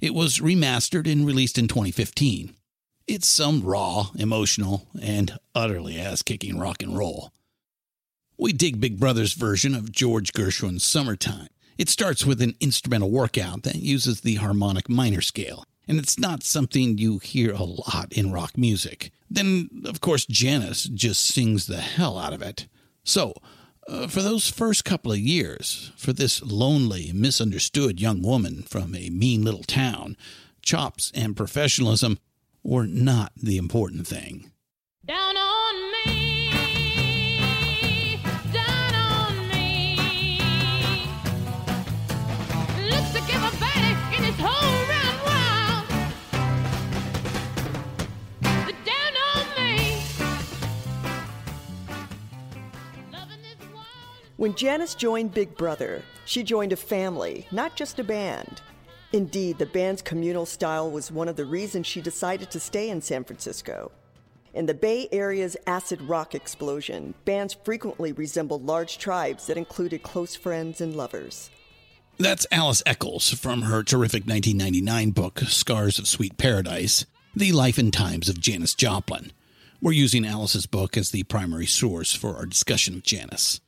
[0.00, 2.54] It was remastered and released in 2015.
[3.06, 7.32] It's some raw, emotional, and utterly ass kicking rock and roll.
[8.38, 11.48] We dig Big Brother's version of George Gershwin's Summertime.
[11.78, 16.42] It starts with an instrumental workout that uses the harmonic minor scale, and it's not
[16.42, 19.10] something you hear a lot in rock music.
[19.34, 22.66] Then, of course, Janis just sings the hell out of it.
[23.02, 23.32] So,
[23.88, 29.08] uh, for those first couple of years, for this lonely, misunderstood young woman from a
[29.08, 30.16] mean little town,
[30.60, 32.18] chops and professionalism
[32.62, 34.52] were not the important thing.
[35.04, 35.36] Down
[54.36, 58.62] When Janis joined Big Brother, she joined a family, not just a band.
[59.12, 63.02] Indeed, the band's communal style was one of the reasons she decided to stay in
[63.02, 63.92] San Francisco.
[64.54, 70.34] In the Bay Area's acid rock explosion, bands frequently resembled large tribes that included close
[70.34, 71.50] friends and lovers.
[72.18, 77.04] That's Alice Echols from her terrific 1999 book, Scars of Sweet Paradise
[77.36, 79.32] The Life and Times of Janis Joplin.
[79.82, 83.60] We're using Alice's book as the primary source for our discussion of Janis.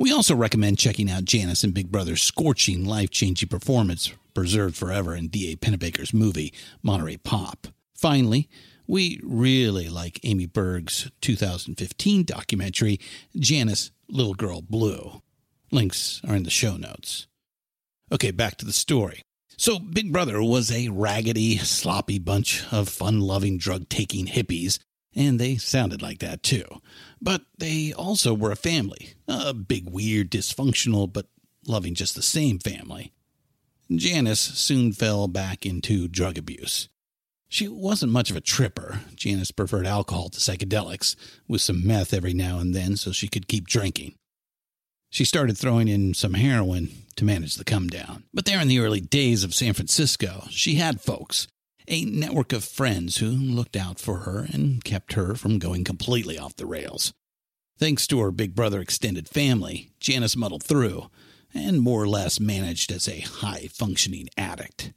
[0.00, 5.12] We also recommend checking out Janis and Big Brother's scorching, life changing performance, preserved forever
[5.12, 5.56] in D.A.
[5.56, 7.66] Pennebaker's movie, Monterey Pop.
[7.96, 8.48] Finally,
[8.86, 12.98] We really like Amy Berg's 2015 documentary,
[13.36, 15.20] Janis Little Girl Blue.
[15.70, 17.26] Links are in the show notes.
[18.10, 19.20] Okay, back to the story.
[19.58, 24.78] So, Big Brother was a raggedy, sloppy bunch of fun loving, drug taking hippies,
[25.18, 26.64] and they sounded like that too.
[27.20, 31.26] But they also were a family a big, weird, dysfunctional, but
[31.66, 33.12] loving just the same family.
[33.90, 36.88] Janis soon fell back into drug abuse.
[37.48, 39.00] She wasn't much of a tripper.
[39.14, 41.16] Janis preferred alcohol to psychedelics,
[41.48, 44.14] with some meth every now and then so she could keep drinking.
[45.10, 48.24] She started throwing in some heroin to manage the come down.
[48.32, 51.48] But there in the early days of San Francisco, she had folks,
[51.88, 56.38] a network of friends who looked out for her and kept her from going completely
[56.38, 57.12] off the rails.
[57.78, 61.10] Thanks to her big brother extended family, Janis muddled through
[61.54, 64.92] and more or less managed as a high functioning addict.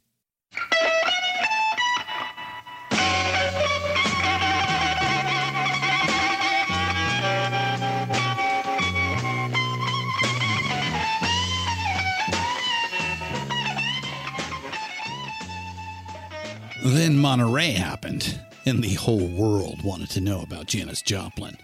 [16.84, 21.56] Then Monterey happened, and the whole world wanted to know about Janis Joplin.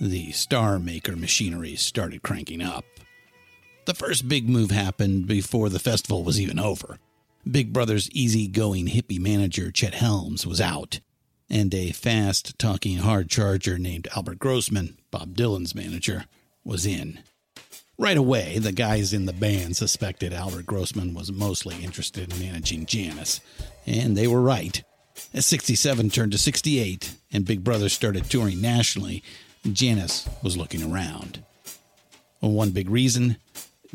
[0.00, 2.86] The star maker machinery started cranking up.
[3.84, 6.98] The first big move happened before the festival was even over.
[7.48, 11.00] Big Brother's easygoing hippie manager, Chet Helms, was out,
[11.50, 16.24] and a fast talking hard charger named Albert Grossman, Bob Dylan's manager,
[16.64, 17.20] was in.
[18.02, 22.84] Right away, the guys in the band suspected Albert Grossman was mostly interested in managing
[22.84, 23.40] Janis,
[23.86, 24.82] and they were right.
[25.32, 29.22] As 67 turned to 68 and Big Brother started touring nationally,
[29.72, 31.44] Janis was looking around.
[32.40, 33.36] One big reason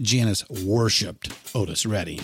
[0.01, 2.21] Janis worshipped Otis Redding.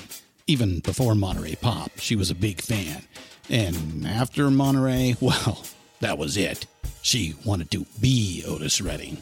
[0.48, 3.04] Even before Monterey Pop, she was a big fan.
[3.50, 5.66] And after Monterey, well,
[6.00, 6.66] that was it.
[7.02, 9.22] She wanted to be Otis Redding.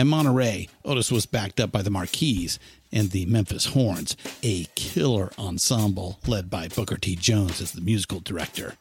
[0.00, 2.58] At Monterey, Otis was backed up by the Mar-Keys
[2.90, 7.16] and the Memphis Horns, a killer ensemble led by Booker T.
[7.16, 8.76] Jones as the musical director.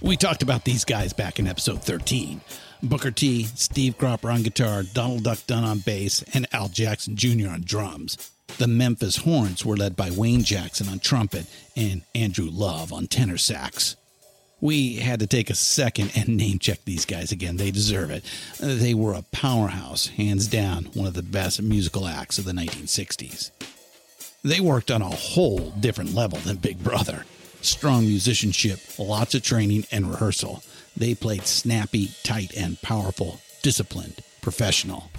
[0.00, 2.42] We talked about these guys back in episode 13.
[2.80, 7.48] Booker T, Steve Cropper on guitar, Donald Duck Dunn on bass, and Al Jackson Jr.
[7.48, 8.30] on drums.
[8.58, 13.36] The Memphis Horns were led by Wayne Jackson on trumpet and Andrew Love on tenor
[13.36, 13.96] sax.
[14.60, 17.56] We had to take a second and name check these guys again.
[17.56, 18.24] They deserve it.
[18.58, 23.50] They were a powerhouse, hands down, one of the best musical acts of the 1960s.
[24.42, 27.24] They worked on a whole different level than Big Brother.
[27.60, 30.62] Strong musicianship, lots of training and rehearsal.
[30.96, 35.10] They played snappy, tight, and powerful, disciplined, professional.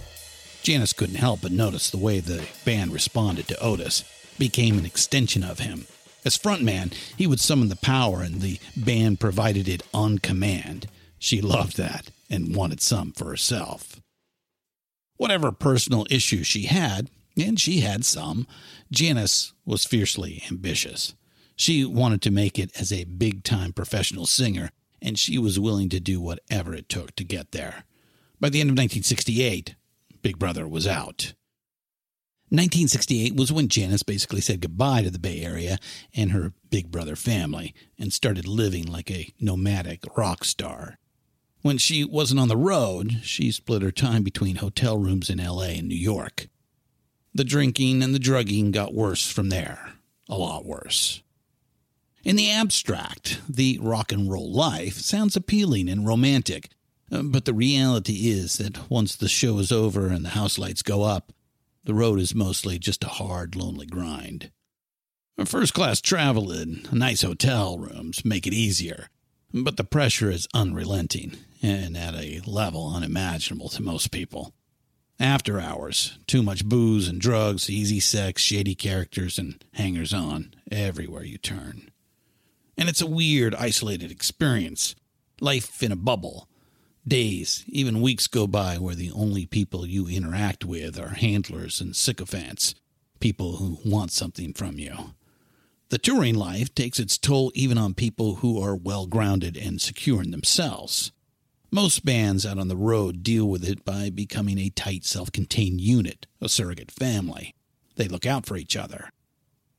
[0.63, 4.03] Janis couldn't help but notice the way the band responded to Otis,
[4.39, 5.85] became an extension of him.
[6.23, 10.87] As frontman, he would summon the power, and the band provided it on command.
[11.17, 13.99] She loved that and wanted some for herself.
[15.17, 18.47] Whatever personal issues she had, and she had some,
[18.91, 21.15] Janis was fiercely ambitious.
[21.55, 25.89] She wanted to make it as a big time professional singer, and she was willing
[25.89, 27.83] to do whatever it took to get there.
[28.39, 29.75] By the end of 1968,
[30.21, 31.33] Big Brother was out.
[32.51, 35.77] 1968 was when Janis basically said goodbye to the Bay Area
[36.13, 40.97] and her Big Brother family and started living like a nomadic rock star.
[41.61, 45.77] When she wasn't on the road, she split her time between hotel rooms in LA
[45.77, 46.47] and New York.
[47.33, 49.93] The drinking and the drugging got worse from there,
[50.27, 51.23] a lot worse.
[52.25, 56.67] In the abstract, the rock and roll life sounds appealing and romantic,
[57.09, 61.03] but the reality is that once the show is over and the house lights go
[61.03, 61.31] up,
[61.83, 64.51] the road is mostly just a hard, lonely grind.
[65.45, 69.07] First class travel in nice hotel rooms make it easier,
[69.53, 74.53] but the pressure is unrelenting and at a level unimaginable to most people.
[75.19, 81.23] After hours, too much booze and drugs, easy sex, shady characters, and hangers on everywhere
[81.23, 81.91] you turn.
[82.77, 84.95] And it's a weird, isolated experience.
[85.39, 86.47] Life in a bubble.
[87.07, 91.95] Days, even weeks go by where the only people you interact with are handlers and
[91.95, 92.75] sycophants,
[93.19, 95.15] people who want something from you.
[95.89, 100.21] The touring life takes its toll even on people who are well grounded and secure
[100.21, 101.11] in themselves.
[101.71, 105.81] Most bands out on the road deal with it by becoming a tight, self contained
[105.81, 107.55] unit, a surrogate family.
[107.95, 109.09] They look out for each other.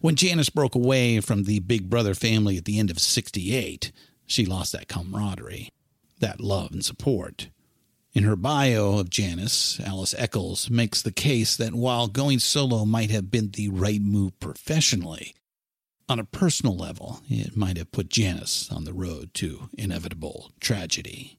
[0.01, 3.93] When Janis broke away from the Big Brother family at the end of 68,
[4.27, 5.71] she lost that camaraderie,
[6.23, 7.51] that love and support.
[8.15, 13.11] In her bio of Janis, Alice Echols makes the case that while going solo might
[13.11, 15.35] have been the right move professionally,
[16.09, 21.39] On a personal level, it might have put Janis on the road to inevitable tragedy.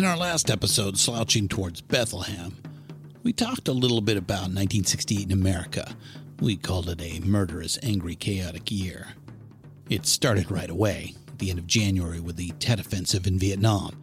[0.00, 2.56] In our last episode, Slouching Towards Bethlehem,
[3.22, 5.94] we talked a little bit about 1968 in America.
[6.40, 9.08] We called it a murderous, angry, chaotic year.
[9.90, 13.94] It started right away, at the end of January, with the Tet Offensive in Vietnam.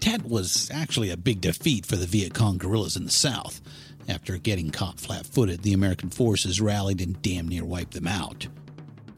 [0.00, 3.62] Tet was actually a big defeat for the Viet Cong guerrillas in the South.
[4.10, 8.48] After getting caught flat footed, the American forces rallied and damn near wiped them out.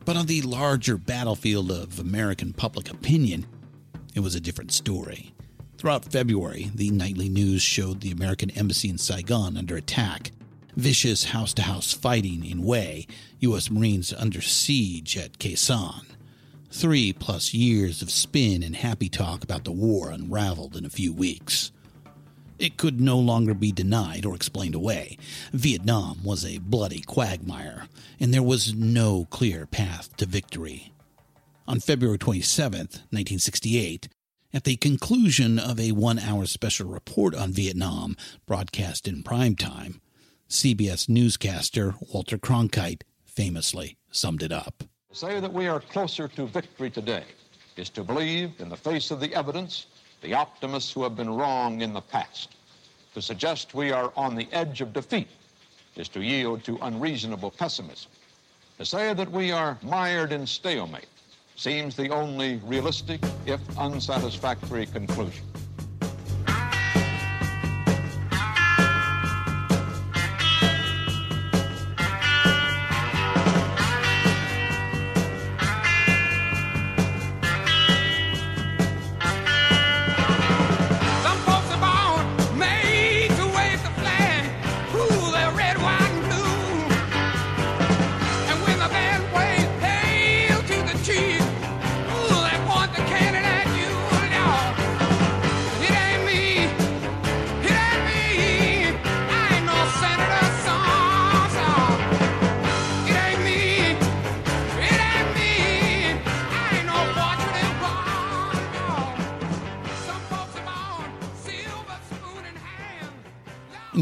[0.05, 3.47] But on the larger battlefield of American public opinion,
[4.15, 5.34] it was a different story.
[5.85, 10.33] Throughout February, the nightly news showed the American embassy in Saigon under attack,
[10.75, 13.05] vicious house to house fighting in Hue,
[13.41, 13.71] U.S.
[13.71, 16.07] Marines under siege at Sanh.
[16.71, 21.13] Three plus years of spin and happy talk about the war unraveled in a few
[21.13, 21.71] weeks.
[22.59, 25.19] It could no longer be denied or explained away.
[25.53, 30.95] Vietnam was a bloody quagmire, and there was no clear path to victory.
[31.69, 34.09] On February 27, 1968,
[34.55, 40.01] at the conclusion of a one hour special report on Vietnam broadcast in prime time,
[40.49, 44.85] CBS newscaster Walter Cronkite famously summed it up.
[45.11, 47.25] To say that we are closer to victory today
[47.77, 49.87] is to believe, in the face of the evidence,
[50.23, 52.55] the optimists who have been wrong in the past.
[53.15, 55.29] To suggest we are on the edge of defeat
[55.97, 58.13] is to yield to unreasonable pessimism.
[58.79, 61.09] To say that we are mired in stalemate
[61.57, 65.45] seems the only realistic, if unsatisfactory, conclusion.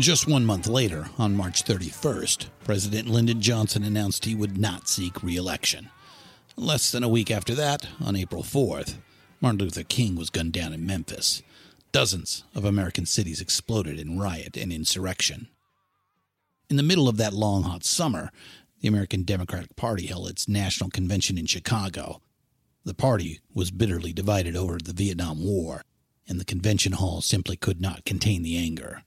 [0.03, 5.22] Just one month later, on March 31st, President Lyndon Johnson announced he would not seek
[5.22, 5.90] re election.
[6.57, 8.96] Less than a week after that, on April 4th,
[9.40, 11.44] Martin Luther King was gunned down in Memphis.
[11.92, 15.46] Dozens of American cities exploded in riot and insurrection.
[16.68, 18.32] In the middle of that long, hot summer,
[18.80, 22.20] the American Democratic Party held its national convention in Chicago.
[22.84, 25.84] The party was bitterly divided over the Vietnam War,
[26.26, 29.05] and the convention hall simply could not contain the anger.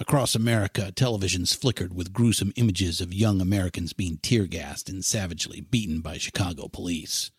[0.00, 5.60] Across America, televisions flickered with gruesome images of young Americans being tear gassed and savagely
[5.60, 7.32] beaten by Chicago police.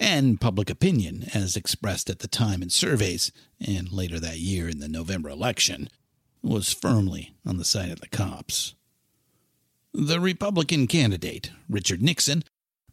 [0.00, 4.80] And public opinion, as expressed at the time in surveys, and later that year in
[4.80, 5.88] the November election,
[6.42, 8.74] was firmly on the side of the cops.
[9.94, 12.42] The Republican candidate, Richard Nixon,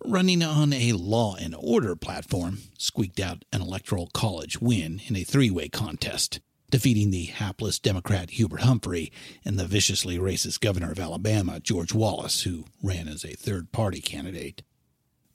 [0.05, 5.23] running on a law and order platform, squeaked out an electoral college win in a
[5.23, 6.39] three way contest,
[6.75, 9.09] defeating the hapless Democrat Hubert Humphrey
[9.45, 14.01] and the viciously racist governor of Alabama, George Wallace, who ran as a third party
[14.01, 14.61] candidate.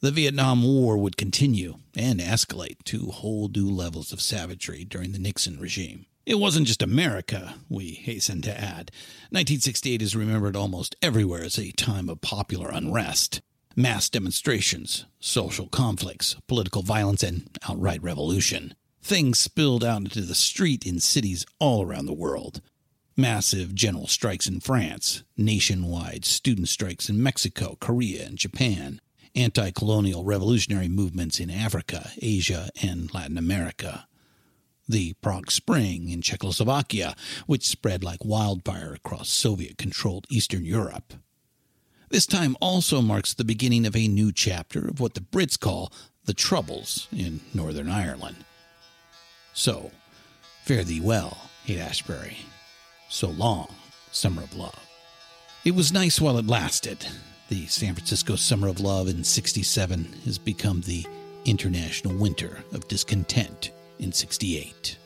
[0.03, 5.19] The Vietnam War would continue and escalate to whole new levels of savagery during the
[5.19, 6.05] Nixon regime.
[6.27, 8.91] It wasn't just America, we hasten to add.
[9.31, 13.41] 1968 is remembered almost everywhere as a time of popular unrest.
[13.75, 18.75] mass demonstrations, social conflicts, political violence, and outright revolution.
[19.03, 22.61] Things spilled out into the street in cities all around the world.
[23.17, 29.01] Massive general strikes in France, nationwide student strikes in Mexico, Korea, and Japan,
[29.35, 34.07] anti colonial revolutionary movements in Africa, Asia, and Latin America.
[34.89, 37.15] The Prague Spring in Czechoslovakia,
[37.47, 41.15] which spread like wildfire across Soviet controlled Eastern Europe.
[42.11, 45.93] This time also marks the beginning of a new chapter of what the Brits call
[46.25, 48.45] the Troubles in Northern Ireland.
[49.61, 49.91] So,
[50.63, 51.37] fare thee well,
[51.67, 52.39] Haight Ashbury.
[53.11, 53.69] So long,
[54.11, 54.89] Summer of Love.
[55.67, 57.07] It was nice while it lasted.
[57.51, 61.07] The San Francisco Summer of Love in 67 has become the
[61.45, 64.97] International Winter of Discontent in 68.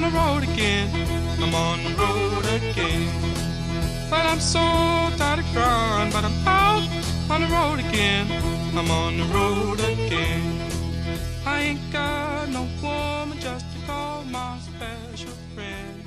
[0.00, 0.88] On the road again.
[1.42, 3.10] I'm on the road again.
[4.10, 4.58] I'm so
[5.18, 6.88] tired of crying, but I'm out
[7.28, 8.26] on the road again.
[8.78, 10.70] I'm on the road again.
[11.44, 16.02] I ain't got no woman just to call my special friend.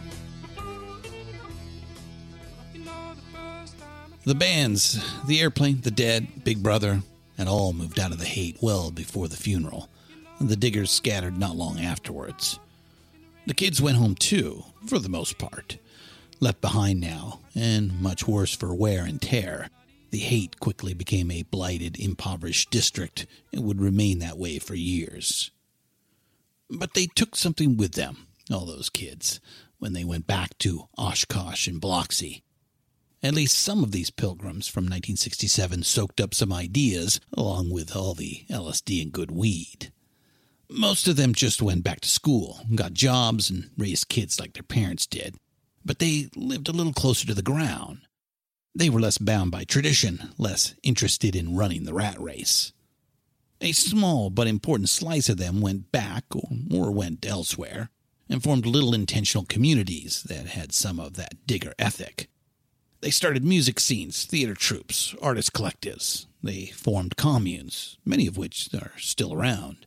[4.23, 7.03] The bands, the airplane, the dead, Big Brother,
[7.37, 9.87] had all moved out of the Haight well before the funeral.
[10.41, 12.59] The diggers scattered not long afterwards.
[13.45, 15.77] The kids went home too, for the most part.
[16.39, 19.69] Left behind now, and much worse for wear and tear.
[20.11, 25.51] The Haight quickly became a blighted, impoverished district and would remain that way for years.
[26.69, 29.39] But they took something with them, all those kids,
[29.77, 32.43] when they went back to Oshkosh and Biloxi.
[33.21, 38.13] At least some of these pilgrims from 1967 soaked up some ideas, along with all
[38.13, 39.91] the LSD and good weed.
[40.69, 44.63] Most of them just went back to school, got jobs, and raised kids like their
[44.63, 45.35] parents did.
[45.85, 48.01] But they lived a little closer to the ground.
[48.75, 52.73] They were less bound by tradition, less interested in running the rat race.
[53.61, 57.89] A small but important slice of them went back or, or went elsewhere
[58.27, 62.29] and formed little intentional communities that had some of that digger ethic.
[63.01, 66.25] They started music scenes, theater troupes, artist collectives.
[66.41, 69.85] They formed communes, many of which are still around.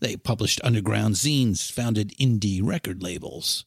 [0.00, 3.64] They published underground zines, founded indie record labels.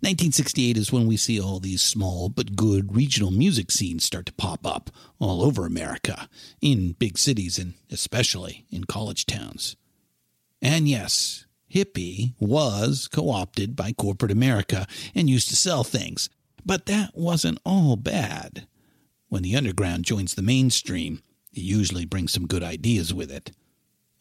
[0.00, 4.34] 1968 is when we see all these small but good regional music scenes start to
[4.34, 6.28] pop up all over America,
[6.60, 9.76] in big cities and especially in college towns.
[10.60, 16.28] And yes, hippie was co opted by corporate America and used to sell things,
[16.66, 18.66] but that wasn't all bad.
[19.28, 21.22] When the underground joins the mainstream,
[21.52, 23.52] it usually brings some good ideas with it.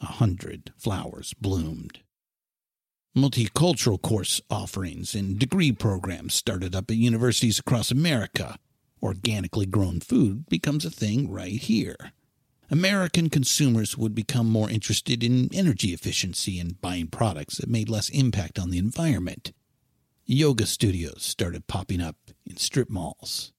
[0.04, 2.01] A hundred flowers bloomed.
[3.16, 8.60] Multicultural course offerings and degree programs started up at universities across America.
[9.01, 12.12] Organically grown food becomes a thing right here.
[12.70, 18.10] American consumers would become more interested in energy efficiency and buying products that made less
[18.10, 19.54] impact on the environment.
[20.26, 23.54] Yoga studios started popping up in strip malls.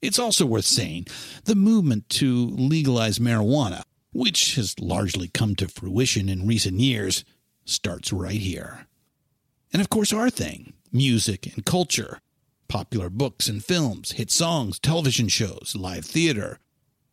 [0.00, 1.06] It's also worth saying
[1.44, 7.24] the movement to legalize marijuana, which has largely come to fruition in recent years,
[7.64, 8.86] starts right here.
[9.72, 12.20] And of course, our thing music and culture,
[12.68, 16.58] popular books and films, hit songs, television shows, live theater.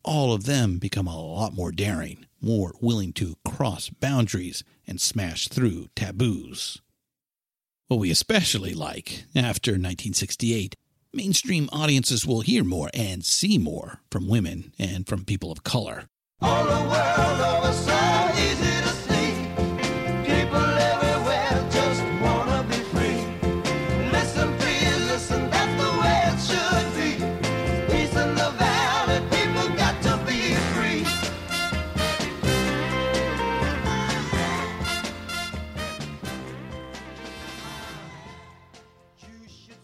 [0.04, 5.48] All of them become a lot more daring, more willing to cross boundaries and smash
[5.48, 6.82] through taboos.
[7.88, 10.76] What we especially like after 1968,
[11.14, 16.04] mainstream audiences will hear more and see more from women and from people of color.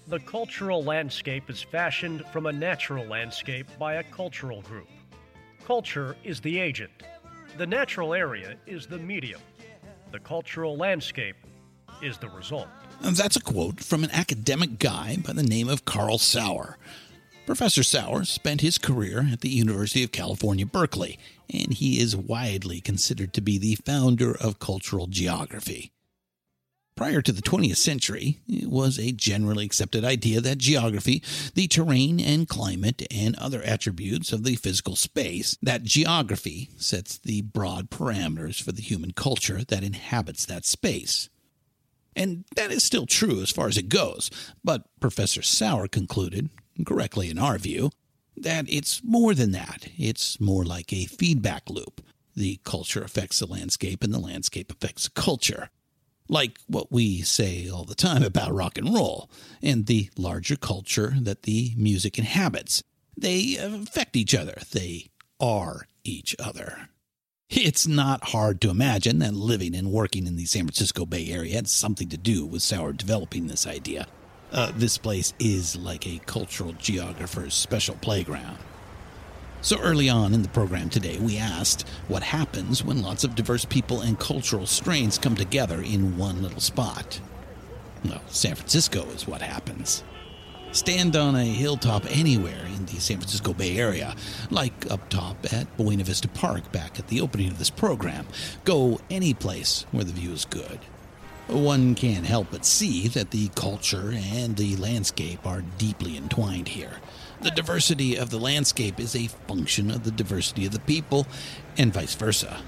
[0.08, 4.88] The cultural landscape is fashioned from a natural landscape by a cultural group.
[5.66, 6.92] Culture is the agent.
[7.58, 9.42] The natural area is the medium.
[10.12, 11.38] The cultural landscape
[12.04, 12.68] is the result.
[13.02, 16.78] And that's a quote from an academic guy by the name of Carl Sauer.
[17.48, 21.18] Professor Sauer spent his career at the University of California, Berkeley,
[21.52, 25.92] and he is widely considered to be the founder of cultural geography.
[26.96, 31.22] Prior to the 20th century, it was a generally accepted idea that geography,
[31.54, 37.42] the terrain and climate, and other attributes of the physical space, that geography sets the
[37.42, 41.30] broad parameters for the human culture that inhabits that space.
[42.16, 44.32] And that is still true as far as it goes,
[44.64, 46.50] but Professor Sauer concluded,
[46.86, 47.92] correctly in our view,
[48.38, 49.90] that it's more than that.
[49.98, 52.00] It's more like a feedback loop.
[52.38, 55.72] The culture affects the landscape, and the landscape affects the culture
[56.28, 59.30] like what we say all the time about rock and roll
[59.62, 62.84] and the larger culture that the music inhabits.
[63.18, 65.10] They affect each other, they
[65.40, 66.90] are each other.
[67.50, 71.56] It's not hard to imagine that living and working in the San Francisco Bay Area
[71.56, 74.08] had something to do with Sauer developing this idea.
[74.52, 78.58] Uh, this place is like a cultural geographer's special playground.
[79.66, 83.66] So early on in the program today, we asked what happens when lots of diverse
[83.66, 87.20] people and cultural strains come together in one little spot.
[88.04, 90.04] Well, San Francisco is what happens.
[90.72, 94.16] Stand on a hilltop anywhere in the San Francisco Bay Area,
[94.52, 98.28] like up top at Buena Vista Park back at the opening of this program.
[98.66, 100.78] Go any place where the view is good.
[101.48, 107.00] One can't help but see that the culture and the landscape are deeply entwined here.
[107.46, 111.28] The diversity of the landscape is a function of the diversity of the people,
[111.78, 112.64] and vice versa.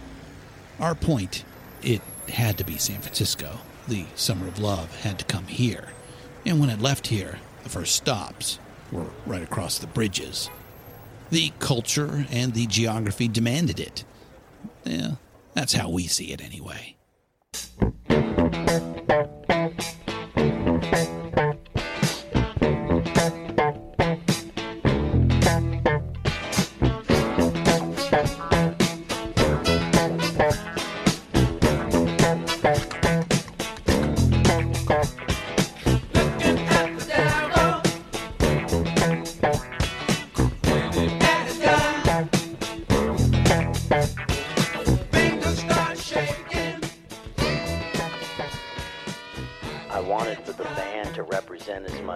[0.80, 1.43] Our point,
[1.82, 1.99] it
[2.30, 3.57] had to be San Francisco.
[3.88, 5.86] The summer of love had to come here.
[6.45, 8.59] And when it left here, the first stops
[8.91, 10.51] were right across the bridges.
[11.32, 14.03] The culture and the geography demanded it.
[14.84, 15.13] Yeah,
[15.55, 16.97] that's how we see it anyway.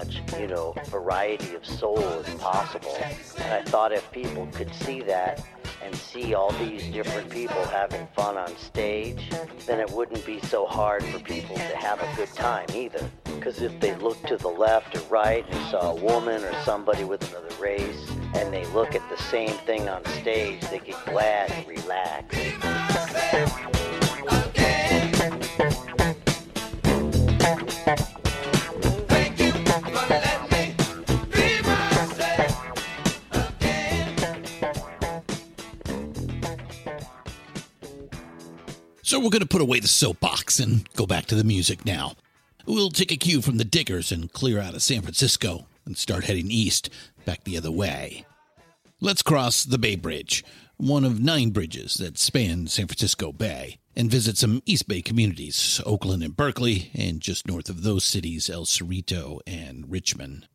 [0.01, 2.97] Much, you know, variety of soul as possible.
[3.37, 5.45] And I thought if people could see that
[5.83, 9.29] and see all these different people having fun on stage,
[9.67, 13.07] then it wouldn't be so hard for people to have a good time either.
[13.25, 17.03] Because if they look to the left or right and saw a woman or somebody
[17.03, 21.51] with another race, and they look at the same thing on stage, they get glad
[21.51, 22.39] and relaxed.
[39.11, 42.13] So we're going to put away the soapbox and go back to the music now.
[42.65, 46.23] We'll take a cue from the diggers and clear out of San Francisco and start
[46.23, 46.89] heading east,
[47.25, 48.25] back the other way.
[49.01, 50.45] Let's cross the Bay Bridge,
[50.77, 55.81] one of nine bridges that span San Francisco Bay, and visit some East Bay communities,
[55.85, 60.47] Oakland and Berkeley, and just north of those cities, El Cerrito and Richmond.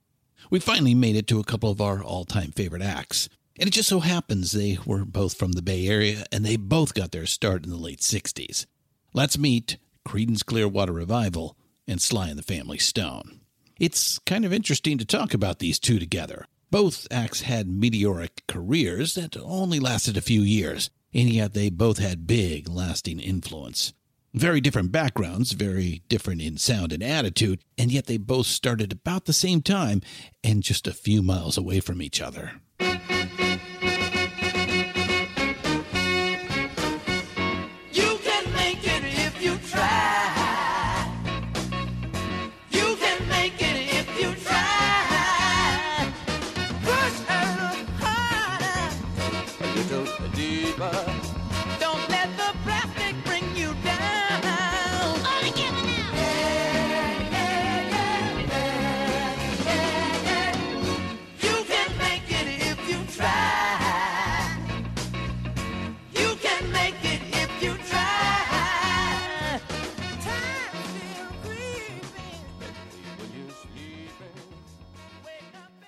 [0.49, 3.29] We finally made it to a couple of our all time favorite acts.
[3.59, 6.95] And it just so happens they were both from the Bay Area and they both
[6.95, 8.67] got their start in the late 60s.
[9.15, 11.57] Let's meet Creedence Clearwater Revival
[11.89, 13.41] and Sly and the Family Stone.
[13.79, 16.47] It's kind of interesting to talk about these two together.
[16.71, 21.99] Both acts had meteoric careers that only lasted a few years, and yet they both
[21.99, 23.93] had big, lasting influence.
[24.35, 29.25] Very different backgrounds, very different in sound and attitude, and yet they both started about
[29.25, 30.03] the same time
[30.45, 32.61] and just a few miles away from each other.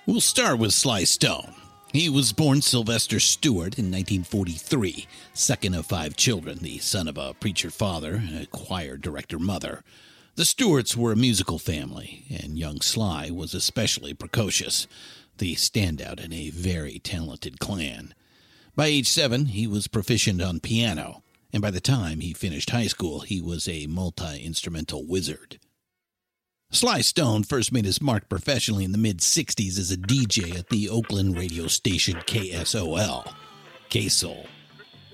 [0.08, 1.52] We'll start with Sly Stone.
[1.92, 7.34] He was born Sylvester Stewart in 1943, second of five children, the son of a
[7.34, 9.84] preacher father and a choir director mother.
[10.36, 14.86] The Stewarts were a musical family, and young Sly was especially precocious,
[15.36, 18.14] the standout in a very talented clan.
[18.74, 22.86] By age seven, he was proficient on piano, and by the time he finished high
[22.86, 25.58] school, he was a multi instrumental wizard.
[26.70, 30.68] Sly Stone first made his mark professionally in the mid 60s as a DJ at
[30.68, 33.32] the Oakland radio station KSOL,
[33.88, 34.44] K-Soul.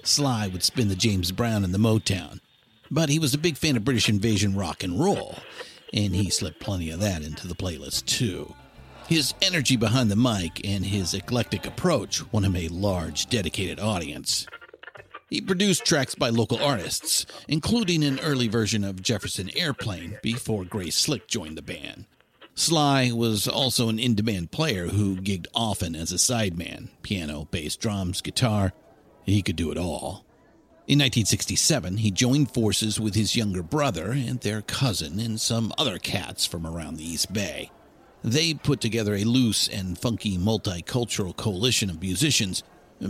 [0.02, 2.40] Sly would spin the James Brown and the Motown,
[2.90, 5.36] but he was a big fan of British invasion rock and roll,
[5.92, 8.52] and he slipped plenty of that into the playlist too.
[9.06, 14.48] His energy behind the mic and his eclectic approach won him a large, dedicated audience.
[15.30, 20.96] He produced tracks by local artists, including an early version of Jefferson Airplane before Grace
[20.96, 22.06] Slick joined the band.
[22.54, 27.74] Sly was also an in demand player who gigged often as a sideman piano, bass,
[27.76, 28.72] drums, guitar.
[29.24, 30.24] He could do it all.
[30.86, 35.98] In 1967, he joined forces with his younger brother and their cousin and some other
[35.98, 37.70] cats from around the East Bay.
[38.22, 42.62] They put together a loose and funky multicultural coalition of musicians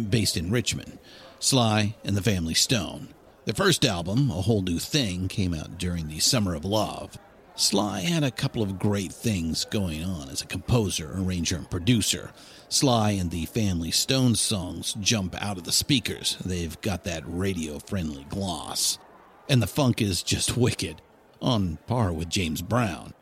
[0.09, 0.99] based in Richmond.
[1.45, 3.09] Sly and the Family Stone.
[3.45, 7.18] Their first album, A Whole New Thing, came out during the Summer of Love.
[7.55, 12.30] Sly had a couple of great things going on as a composer, arranger, and producer.
[12.70, 16.38] Sly and the Family Stone songs jump out of the speakers.
[16.42, 18.99] They've got that radio friendly gloss.
[19.47, 21.03] And the funk is just wicked,
[21.42, 23.12] on par with James Brown.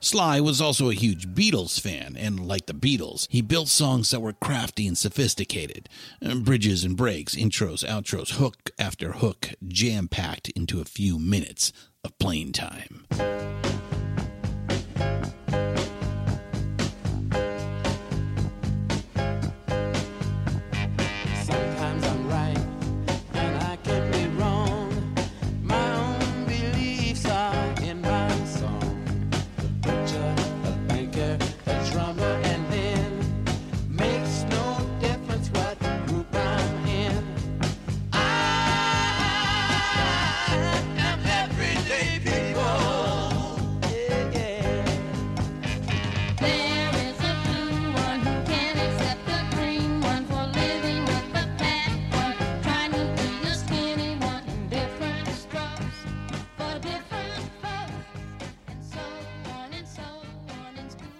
[0.00, 4.20] Sly was also a huge Beatles fan, and like the Beatles, he built songs that
[4.20, 5.88] were crafty and sophisticated.
[6.24, 11.72] Uh, Bridges and breaks, intros, outros, hook after hook, jam packed into a few minutes
[12.04, 13.06] of playing time.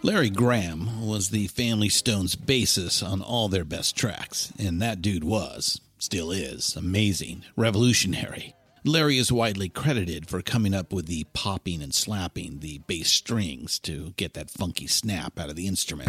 [0.08, 5.22] Larry Graham was the Family Stone's basis on all their best tracks, and that dude
[5.22, 8.54] was, still is, amazing, revolutionary.
[8.86, 13.78] Larry is widely credited for coming up with the popping and slapping the bass strings
[13.80, 16.08] to get that funky snap out of the instrument.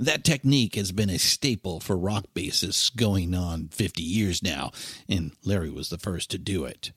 [0.00, 4.72] That technique has been a staple for rock bassists going on 50 years now,
[5.08, 6.90] and Larry was the first to do it.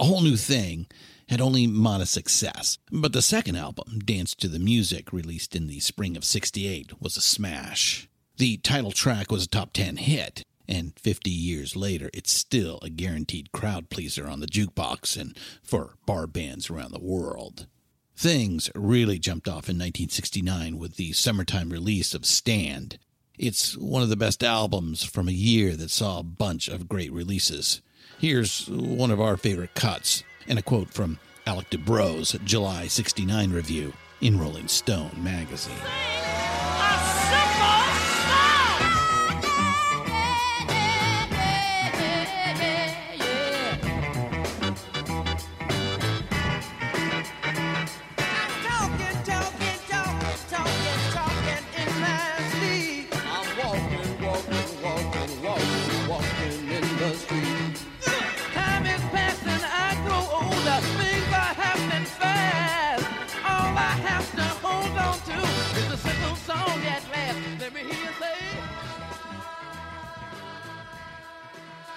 [0.00, 0.86] A whole new thing
[1.28, 5.78] had only modest success, but the second album, Dance to the Music, released in the
[5.78, 8.08] spring of 68, was a smash.
[8.36, 12.90] The title track was a top 10 hit, and 50 years later, it's still a
[12.90, 17.68] guaranteed crowd pleaser on the jukebox and for bar bands around the world.
[18.16, 22.98] Things really jumped off in 1969 with the summertime release of Stand.
[23.38, 27.12] It's one of the best albums from a year that saw a bunch of great
[27.12, 27.80] releases.
[28.24, 33.92] Here's one of our favorite cuts, and a quote from Alec Dubro's July 69 review
[34.22, 35.74] in Rolling Stone magazine.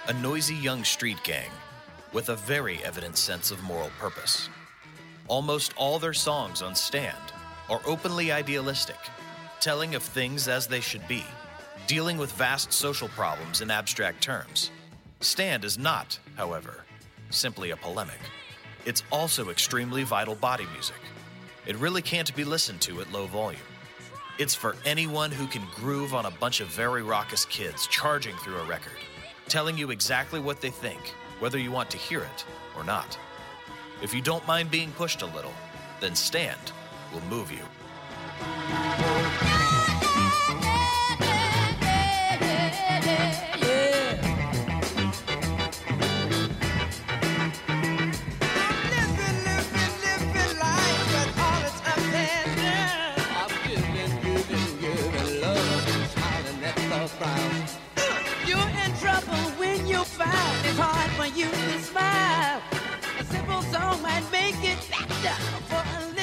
[0.07, 1.49] A noisy young street gang
[2.13, 4.47] with a very evident sense of moral purpose.
[5.27, 7.33] Almost all their songs on Stand
[7.69, 8.95] are openly idealistic,
[9.59, 11.25] telling of things as they should be,
[11.87, 14.71] dealing with vast social problems in abstract terms.
[15.19, 16.85] Stand is not, however,
[17.29, 18.21] simply a polemic.
[18.85, 21.01] It's also extremely vital body music.
[21.65, 23.59] It really can't be listened to at low volume.
[24.39, 28.59] It's for anyone who can groove on a bunch of very raucous kids charging through
[28.59, 28.93] a record,
[29.49, 32.45] telling you exactly what they think, whether you want to hear it
[32.75, 33.17] or not.
[34.01, 35.53] If you don't mind being pushed a little,
[35.99, 36.71] then Stand
[37.11, 39.46] We'll move you.
[65.27, 66.16] It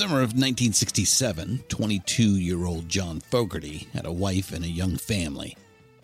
[0.00, 5.58] summer of 1967, 22 year old John Fogerty had a wife and a young family.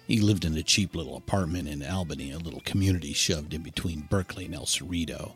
[0.06, 4.06] He lived in a cheap little apartment in Albany, a little community shoved in between
[4.10, 5.32] Berkeley and El Cerrito.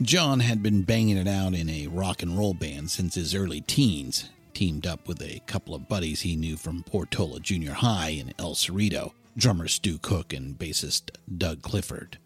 [0.00, 3.60] John had been banging it out in a rock and roll band since his early
[3.60, 8.32] teens, teamed up with a couple of buddies he knew from Portola Junior High in
[8.38, 12.16] El Cerrito, drummer Stu Cook and bassist Doug Clifford.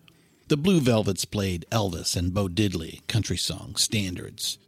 [0.46, 4.58] The Blue Velvets played Elvis and Bo Diddley country song standards.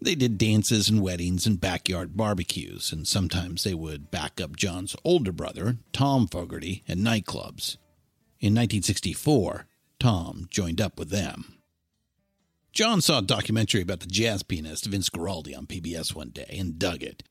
[0.00, 4.94] They did dances and weddings and backyard barbecues, and sometimes they would back up John's
[5.04, 7.76] older brother, Tom Fogerty, at nightclubs.
[8.40, 9.66] In 1964,
[9.98, 11.58] Tom joined up with them.
[12.72, 16.78] John saw a documentary about the jazz pianist Vince Guaraldi on PBS one day and
[16.78, 17.24] dug it.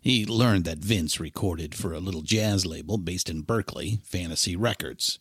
[0.00, 5.18] He learned that Vince recorded for a little jazz label based in Berkeley, Fantasy Records.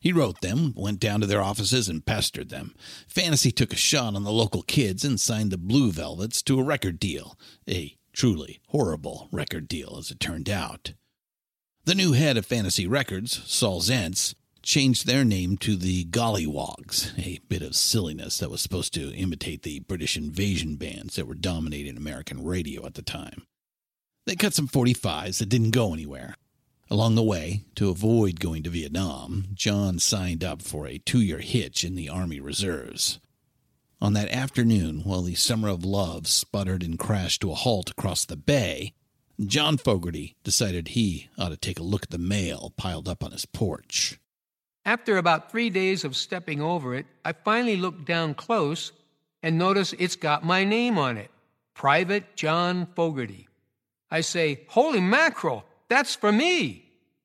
[0.00, 2.74] He wrote them, went down to their offices, and pestered them.
[3.08, 6.62] Fantasy took a shot on the local kids and signed the Blue Velvets to a
[6.62, 7.38] record deal.
[7.68, 10.92] A truly horrible record deal, as it turned out.
[11.84, 17.40] The new head of Fantasy Records, Saul Zaentz, changed their name to the Golliwogs, a
[17.48, 21.96] bit of silliness that was supposed to imitate the British invasion bands that were dominating
[21.96, 23.46] American radio at the time.
[24.26, 26.34] They cut some 45s that didn't go anywhere.
[26.90, 31.40] Along the way, to avoid going to Vietnam, John signed up for a two year
[31.40, 33.20] hitch in the Army Reserves.
[34.00, 38.24] On that afternoon, while the Summer of Love sputtered and crashed to a halt across
[38.24, 38.94] the bay,
[39.44, 43.32] John Fogerty decided he ought to take a look at the mail piled up on
[43.32, 44.18] his porch.
[44.84, 48.92] After about three days of stepping over it, I finally looked down close
[49.42, 51.30] and notice it's got my name on it
[51.74, 53.46] Private John Fogerty.
[54.10, 56.84] I say, Holy mackerel, that's for me.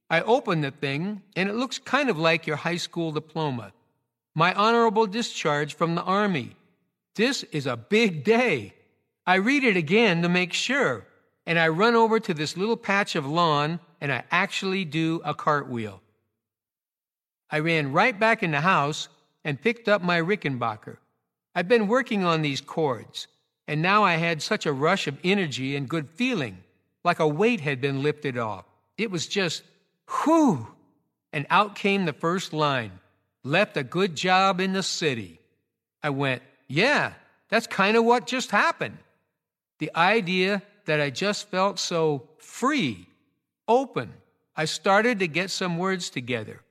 [0.09, 3.73] I open the thing, and it looks kind of like your high school diploma.
[4.35, 6.55] My honorable discharge from the Army.
[7.15, 8.73] This is a big day.
[9.25, 11.05] I read it again to make sure,
[11.45, 15.33] and I run over to this little patch of lawn, and I actually do a
[15.33, 16.01] cartwheel.
[17.49, 19.09] I ran right back in the house
[19.43, 20.97] and picked up my Rickenbacker.
[21.55, 23.27] I've been working on these chords,
[23.67, 26.62] and now I had such a rush of energy and good feeling,
[27.03, 28.65] like a weight had been lifted off.
[28.97, 29.63] It was just,
[30.25, 30.67] whew!
[31.31, 32.91] And out came the first line
[33.43, 35.39] left a good job in the city.
[36.01, 37.13] I went, yeah,
[37.49, 38.97] that's kind of what just happened.
[39.79, 43.07] The idea that I just felt so free,
[43.67, 44.13] open.
[44.55, 46.61] I started to get some words together.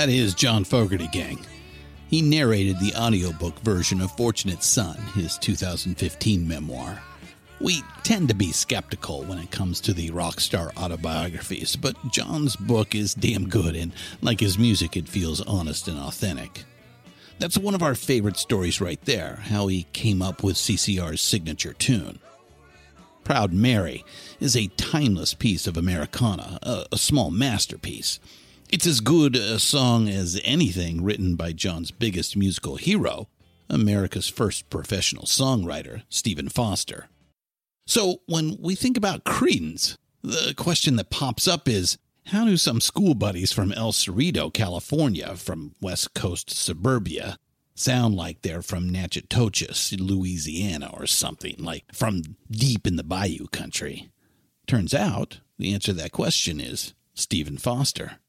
[0.00, 1.38] That is John Fogerty Gang.
[2.08, 7.02] He narrated the audiobook version of Fortunate Son, his 2015 memoir.
[7.60, 12.56] We tend to be skeptical when it comes to the rock star autobiographies, but John's
[12.56, 16.64] book is damn good, and like his music, it feels honest and authentic.
[17.38, 21.74] That's one of our favorite stories right there how he came up with CCR's signature
[21.74, 22.20] tune.
[23.22, 24.02] Proud Mary
[24.40, 28.18] is a timeless piece of Americana, a, a small masterpiece.
[28.72, 33.26] It's as good a song as anything written by John's biggest musical hero,
[33.68, 37.08] America's first professional songwriter, Stephen Foster.
[37.88, 42.80] So, when we think about Creedence, the question that pops up is how do some
[42.80, 47.38] school buddies from El Cerrito, California, from West Coast suburbia,
[47.74, 54.12] sound like they're from Natchitoches, Louisiana, or something, like from deep in the bayou country?
[54.68, 58.20] Turns out the answer to that question is Stephen Foster.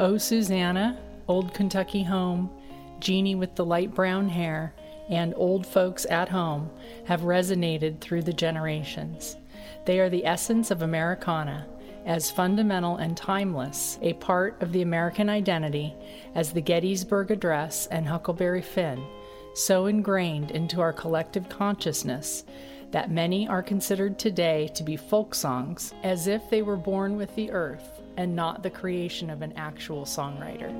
[0.00, 0.96] Oh, Susanna,
[1.26, 2.48] Old Kentucky Home,
[3.00, 4.72] Jeanie with the light brown hair,
[5.10, 6.70] and Old Folks at Home
[7.06, 9.36] have resonated through the generations.
[9.86, 11.66] They are the essence of Americana,
[12.06, 15.96] as fundamental and timeless a part of the American identity
[16.36, 19.04] as the Gettysburg Address and Huckleberry Finn,
[19.54, 22.44] so ingrained into our collective consciousness
[22.92, 27.34] that many are considered today to be folk songs, as if they were born with
[27.34, 30.74] the earth and not the creation of an actual songwriter.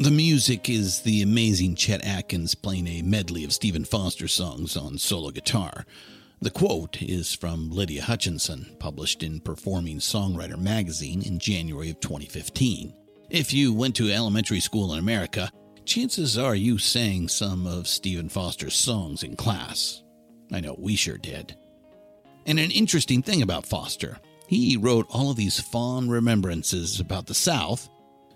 [0.00, 4.98] The music is the amazing Chet Atkins playing a medley of Stephen Foster songs on
[4.98, 5.86] solo guitar.
[6.40, 12.92] The quote is from Lydia Hutchinson, published in Performing Songwriter magazine in January of 2015.
[13.30, 15.48] If you went to elementary school in America,
[15.84, 20.02] chances are you sang some of Stephen Foster's songs in class.
[20.52, 21.56] I know we sure did.
[22.46, 27.34] And an interesting thing about Foster, he wrote all of these fond remembrances about the
[27.34, 27.88] South,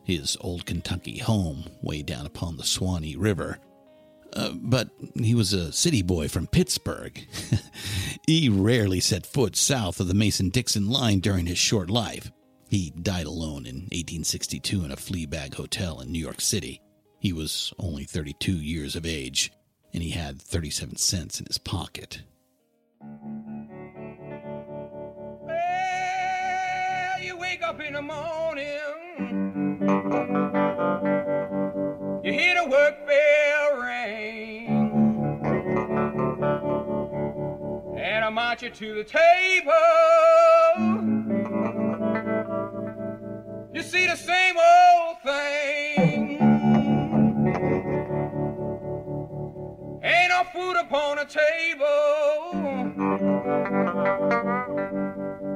[0.03, 3.59] his old Kentucky home way down upon the Swanee River.
[4.33, 7.27] Uh, but he was a city boy from Pittsburgh.
[8.27, 12.31] he rarely set foot south of the Mason Dixon line during his short life.
[12.69, 16.81] He died alone in 1862 in a flea bag hotel in New York City.
[17.19, 19.53] He was only 32 years of age,
[19.93, 22.23] and he had 37 cents in his pocket.
[25.41, 28.67] Well, you wake up in the morning,
[32.25, 34.67] you hear the work bell ring,
[37.99, 39.73] and I march you to the table.
[43.73, 45.60] You see the same old thing.
[50.91, 52.51] Upon a table.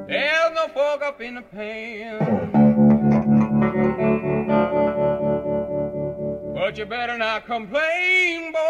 [0.06, 2.20] There's no fork up in the pan.
[6.54, 8.60] But you better not complain, boy.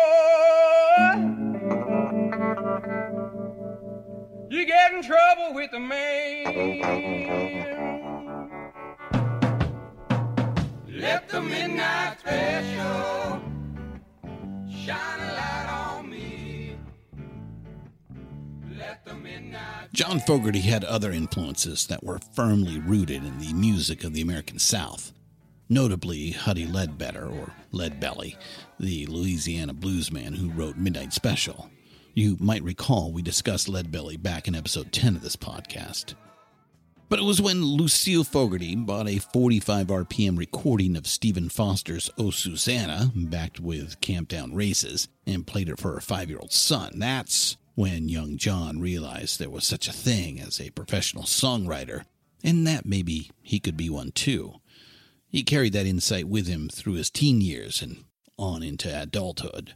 [4.48, 6.44] You get in trouble with the man.
[10.88, 13.42] Let the midnight special
[14.66, 15.73] shine a light on
[19.92, 24.58] John Fogerty had other influences that were firmly rooted in the music of the American
[24.58, 25.12] South,
[25.68, 28.36] notably Huddie Ledbetter, or Leadbelly,
[28.78, 31.70] the Louisiana bluesman who wrote Midnight Special.
[32.14, 36.14] You might recall we discussed Leadbelly back in episode 10 of this podcast.
[37.08, 42.30] But it was when Lucille Fogerty bought a 45 RPM recording of Stephen Foster's Oh
[42.30, 46.98] Susanna, backed with Camptown Races, and played it for her five year old son.
[46.98, 52.04] That's when young John realized there was such a thing as a professional songwriter,
[52.42, 54.60] and that maybe he could be one too.
[55.28, 58.04] He carried that insight with him through his teen years and
[58.38, 59.74] on into adulthood.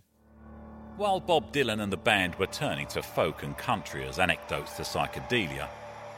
[0.97, 4.83] While Bob Dylan and the band were turning to folk and country as anecdotes to
[4.83, 5.69] psychedelia,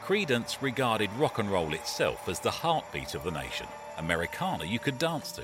[0.03, 3.67] Creedence regarded rock and roll itself as the heartbeat of the nation,
[3.97, 5.43] Americana you could dance to.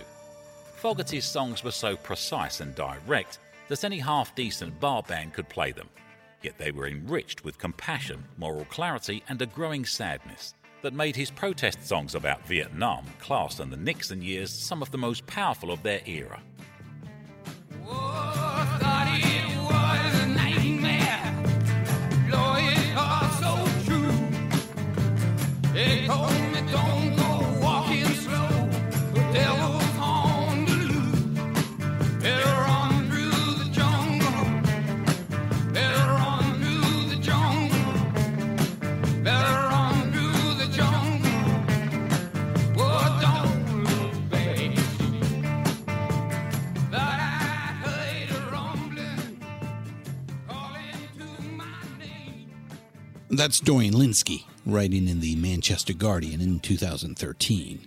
[0.75, 5.71] Fogerty's songs were so precise and direct that any half decent bar band could play
[5.71, 5.89] them,
[6.41, 11.31] yet they were enriched with compassion, moral clarity, and a growing sadness that made his
[11.31, 15.83] protest songs about Vietnam, class, and the Nixon years some of the most powerful of
[15.83, 16.41] their era.
[53.29, 57.85] That's Dorian Lynskey, writing in the Manchester Guardian in 2013.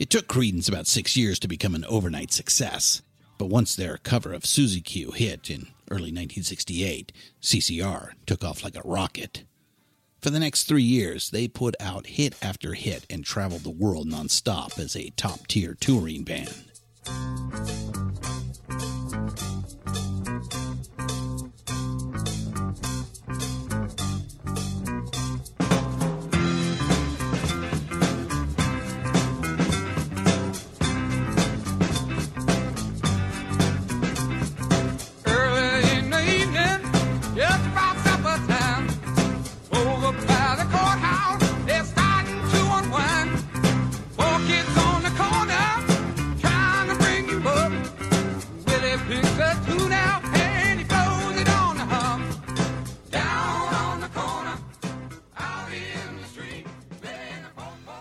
[0.00, 3.00] It took Creedence about six years to become an overnight success.
[3.38, 8.76] But once their cover of Suzy Q hit in early 1968, CCR took off like
[8.76, 9.44] a rocket.
[10.20, 14.08] For the next three years, they put out hit after hit and traveled the world
[14.08, 16.64] nonstop as a top tier touring band.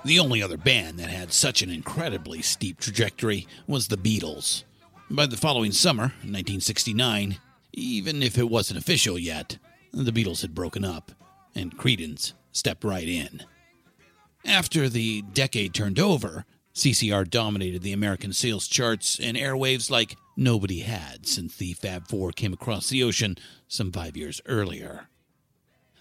[0.09, 4.63] The only other band that had such an incredibly steep trajectory was the Beatles.
[5.07, 7.37] By the following summer, 1969,
[7.73, 9.59] even if it wasn't official yet,
[9.93, 11.11] the Beatles had broken up,
[11.53, 13.43] and Creedence stepped right in.
[14.43, 20.79] After the decade turned over, CCR dominated the American sales charts and airwaves like nobody
[20.79, 23.37] had since the Fab Four came across the ocean
[23.67, 25.07] some five years earlier.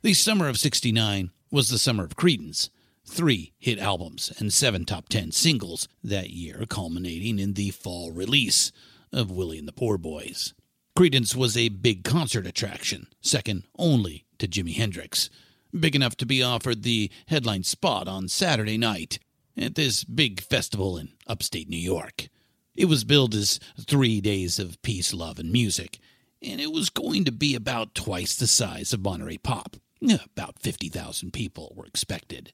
[0.00, 2.70] The summer of 69 was the summer of Creedence.
[3.10, 8.70] Three hit albums and seven top ten singles that year, culminating in the fall release
[9.12, 10.52] of Willie and the Poor Boys.
[10.96, 15.30] Creedence was a big concert attraction, second only to Jimi Hendrix.
[15.78, 19.18] Big enough to be offered the headline spot on Saturday night
[19.56, 22.28] at this big festival in upstate New York.
[22.76, 25.98] It was billed as three days of peace, love, and music,
[26.42, 29.76] and it was going to be about twice the size of Monterey Pop.
[30.02, 32.52] About 50,000 people were expected.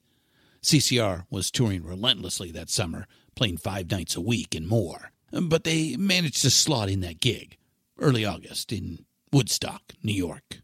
[0.65, 3.05] CCR was touring relentlessly that summer,
[3.35, 5.11] playing five nights a week and more.
[5.31, 7.57] But they managed to slot in that gig
[7.99, 10.61] early August in Woodstock, New York.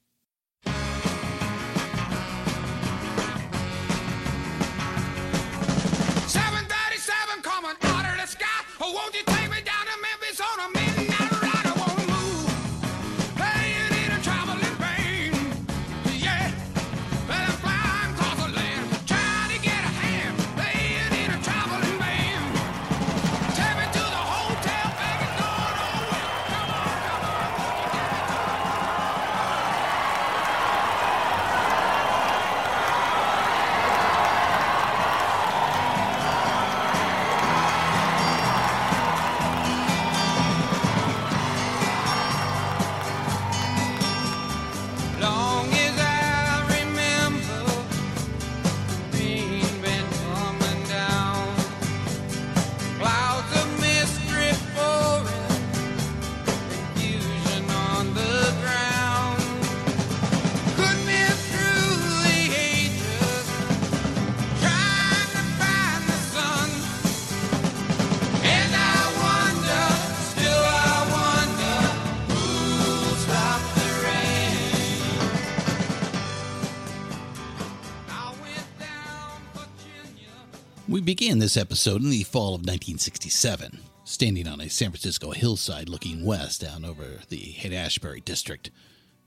[81.01, 85.89] We began this episode in the fall of 1967, standing on a San Francisco hillside
[85.89, 88.69] looking west down over the Haight Ashbury district,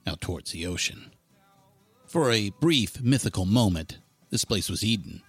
[0.07, 1.11] out towards the ocean.
[2.07, 3.97] For a brief mythical moment,
[4.29, 5.21] this place was Eden.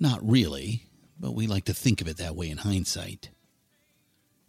[0.00, 0.86] Not really,
[1.20, 3.30] but we like to think of it that way in hindsight.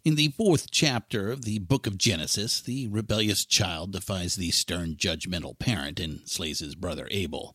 [0.04, 4.96] In the fourth chapter of the book of Genesis, the rebellious child defies the stern,
[4.96, 7.54] judgmental parent and slays his brother Abel.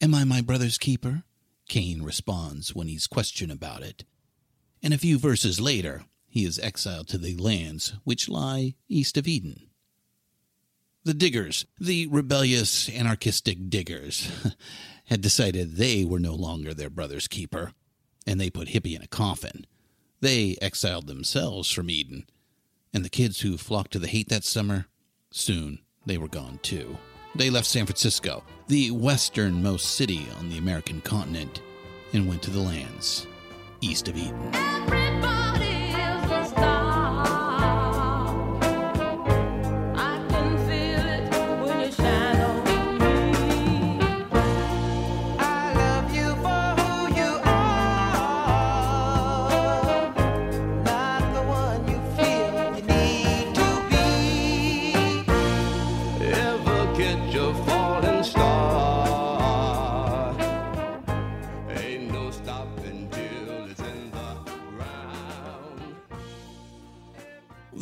[0.00, 1.24] Am I my brother's keeper?
[1.68, 4.04] Cain responds when he's questioned about it.
[4.82, 9.28] And a few verses later, he is exiled to the lands which lie east of
[9.28, 9.68] Eden.
[11.04, 14.30] The diggers, the rebellious, anarchistic diggers,
[15.06, 17.72] had decided they were no longer their brother's keeper,
[18.26, 19.66] and they put Hippie in a coffin.
[20.20, 22.26] They exiled themselves from Eden,
[22.92, 24.86] and the kids who flocked to the Haight that summer,
[25.30, 26.98] soon they were gone too.
[27.38, 31.62] They left San Francisco, the westernmost city on the American continent,
[32.12, 33.28] and went to the lands
[33.80, 34.50] east of Eden.
[34.54, 35.67] Ever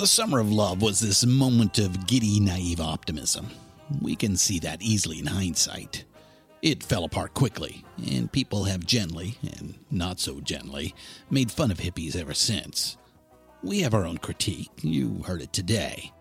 [0.07, 3.49] the Summer of Love was this moment of giddy, naive optimism.
[4.01, 6.05] We can see that easily in hindsight.
[6.63, 10.95] It fell apart quickly, and people have gently, and not so gently,
[11.29, 12.97] made fun of hippies ever since.
[13.65, 14.71] We have our own critique.
[14.81, 16.13] You heard it today.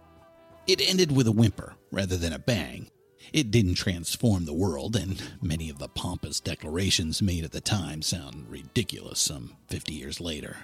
[0.66, 2.90] It ended with a whimper rather than a bang.
[3.34, 8.02] It didn't transform the world, and many of the pompous declarations made at the time
[8.02, 10.58] sound ridiculous some 50 years later.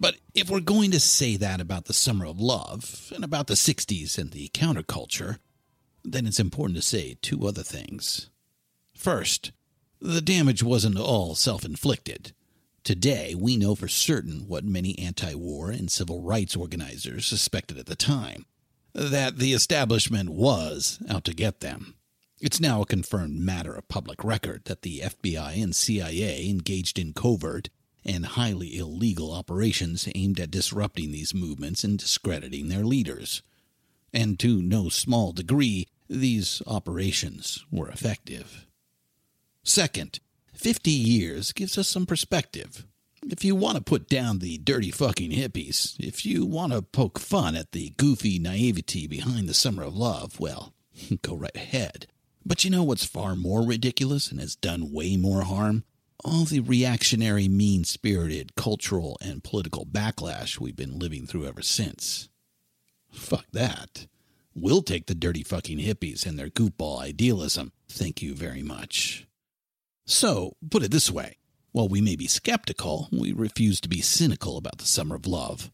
[0.00, 3.54] But if we're going to say that about the Summer of Love, and about the
[3.54, 5.38] 60s and the counterculture,
[6.04, 8.30] then it's important to say two other things.
[8.94, 9.52] First,
[10.00, 12.32] the damage wasn't all self inflicted.
[12.84, 17.86] Today, we know for certain what many anti war and civil rights organizers suspected at
[17.86, 18.46] the time
[18.94, 21.94] that the establishment was out to get them.
[22.40, 27.12] It's now a confirmed matter of public record that the FBI and CIA engaged in
[27.12, 27.68] covert
[28.08, 33.42] and highly illegal operations aimed at disrupting these movements and discrediting their leaders.
[34.14, 38.66] And to no small degree, these operations were effective.
[39.62, 40.20] Second,
[40.54, 42.86] 50 years gives us some perspective.
[43.30, 47.18] If you want to put down the dirty fucking hippies, if you want to poke
[47.18, 50.72] fun at the goofy naivety behind the Summer of Love, well,
[51.22, 52.06] go right ahead.
[52.46, 55.84] But you know what's far more ridiculous and has done way more harm?
[56.24, 62.28] All the reactionary, mean spirited cultural and political backlash we've been living through ever since.
[63.12, 64.06] Fuck that.
[64.54, 67.72] We'll take the dirty fucking hippies and their goofball idealism.
[67.88, 69.26] Thank you very much.
[70.06, 71.36] So, put it this way
[71.70, 75.70] while we may be skeptical, we refuse to be cynical about the Summer of Love.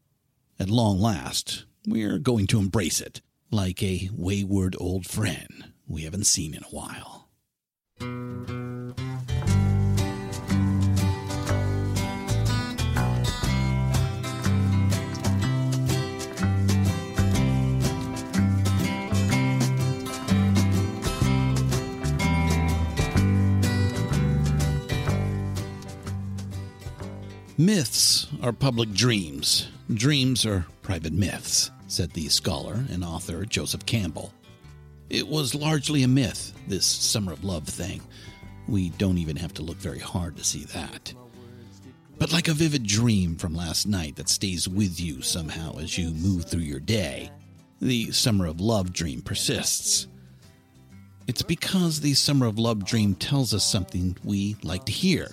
[0.59, 6.27] At long last, we're going to embrace it like a wayward old friend we haven't
[6.27, 7.24] seen in a while.
[27.57, 29.69] Myths are public dreams.
[29.93, 34.35] Dreams are private myths, said the scholar and author Joseph Campbell.
[35.09, 38.01] It was largely a myth, this Summer of Love thing.
[38.67, 41.15] We don't even have to look very hard to see that.
[42.19, 46.11] But like a vivid dream from last night that stays with you somehow as you
[46.11, 47.31] move through your day,
[47.81, 50.09] the Summer of Love dream persists.
[51.29, 55.29] It's because the Summer of Love dream tells us something we like to hear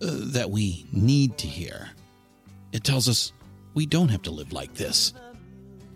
[0.00, 1.90] that we need to hear.
[2.72, 3.32] It tells us
[3.74, 5.12] we don't have to live like this.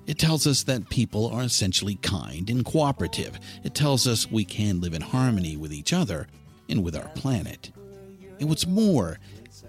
[0.07, 3.39] It tells us that people are essentially kind and cooperative.
[3.63, 6.27] It tells us we can live in harmony with each other
[6.69, 7.73] and with our planet.
[8.39, 9.19] And what's more,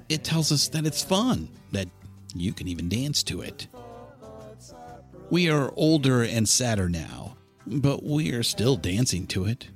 [0.10, 1.88] it tells us that it's fun, that
[2.34, 3.68] you can even dance to it.
[5.30, 9.70] We are older and sadder now, but we are still dancing to it.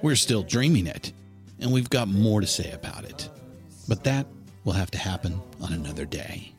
[0.00, 1.12] We're still dreaming it,
[1.58, 3.28] and we've got more to say about it.
[3.88, 4.26] But that
[4.64, 6.52] will have to happen on another day.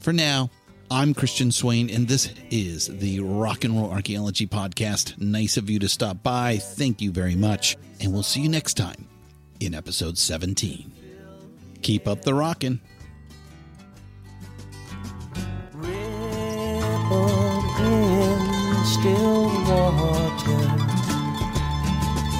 [0.00, 0.50] For now,
[0.90, 5.18] I'm Christian Swain, and this is the Rock and Roll Archaeology Podcast.
[5.18, 6.56] Nice of you to stop by.
[6.58, 7.76] Thank you very much.
[8.00, 9.06] And we'll see you next time
[9.60, 10.92] in episode 17.
[11.82, 12.80] Keep up the rockin'.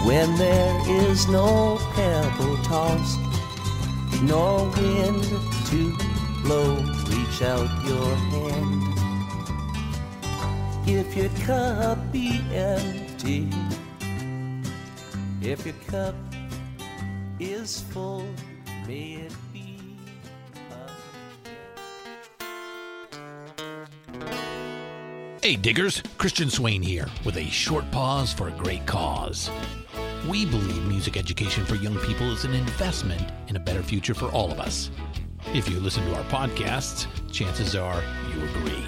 [0.04, 3.31] when there is no pebble tossed
[4.22, 5.24] nor wind
[5.66, 5.96] to
[6.42, 6.76] blow
[7.08, 8.82] reach out your hand.
[10.86, 13.48] If your cup be empty
[15.44, 16.14] if your cup
[17.40, 18.24] is full
[18.86, 19.78] may it be
[25.42, 29.50] Hey, diggers, Christian Swain here with a short pause for a great cause.
[30.28, 34.26] We believe music education for young people is an investment in a better future for
[34.26, 34.88] all of us.
[35.52, 38.84] If you listen to our podcasts, chances are you agree.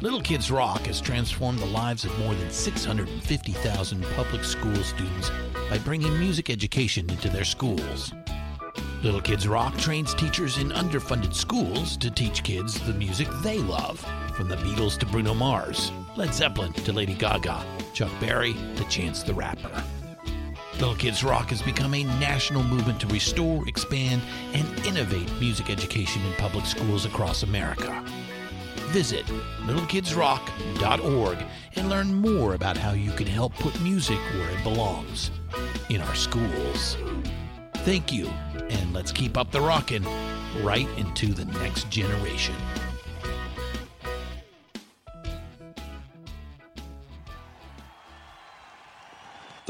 [0.00, 5.32] Little Kids Rock has transformed the lives of more than 650,000 public school students
[5.68, 8.12] by bringing music education into their schools.
[9.02, 13.98] Little Kids Rock trains teachers in underfunded schools to teach kids the music they love,
[14.36, 19.24] from the Beatles to Bruno Mars, Led Zeppelin to Lady Gaga, Chuck Berry to Chance
[19.24, 19.82] the Rapper.
[20.80, 24.22] Little Kids Rock has become a national movement to restore, expand,
[24.54, 28.02] and innovate music education in public schools across America.
[28.88, 29.26] Visit
[29.66, 31.38] littlekidsrock.org
[31.76, 35.30] and learn more about how you can help put music where it belongs
[35.90, 36.96] in our schools.
[37.84, 38.28] Thank you,
[38.70, 40.06] and let's keep up the rockin'
[40.62, 42.56] right into the next generation.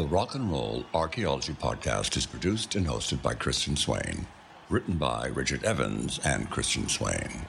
[0.00, 4.26] The Rock and Roll Archaeology Podcast is produced and hosted by Christian Swain.
[4.70, 7.44] Written by Richard Evans and Christian Swain.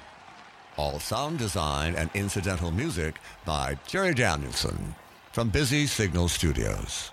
[0.75, 4.95] All sound design and incidental music by Jerry Danielson
[5.31, 7.11] from Busy Signal Studios.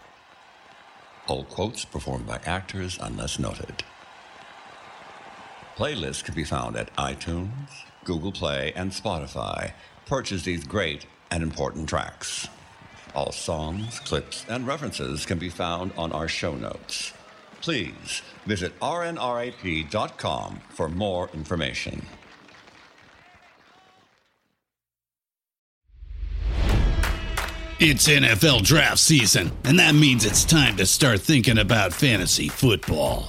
[1.28, 3.84] All quotes performed by actors unless noted.
[5.76, 9.70] Playlists can be found at iTunes, Google Play, and Spotify.
[10.04, 12.48] Purchase these great and important tracks.
[13.18, 17.12] All songs, clips, and references can be found on our show notes.
[17.60, 22.06] Please visit rnrap.com for more information.
[27.80, 33.28] It's NFL draft season, and that means it's time to start thinking about fantasy football.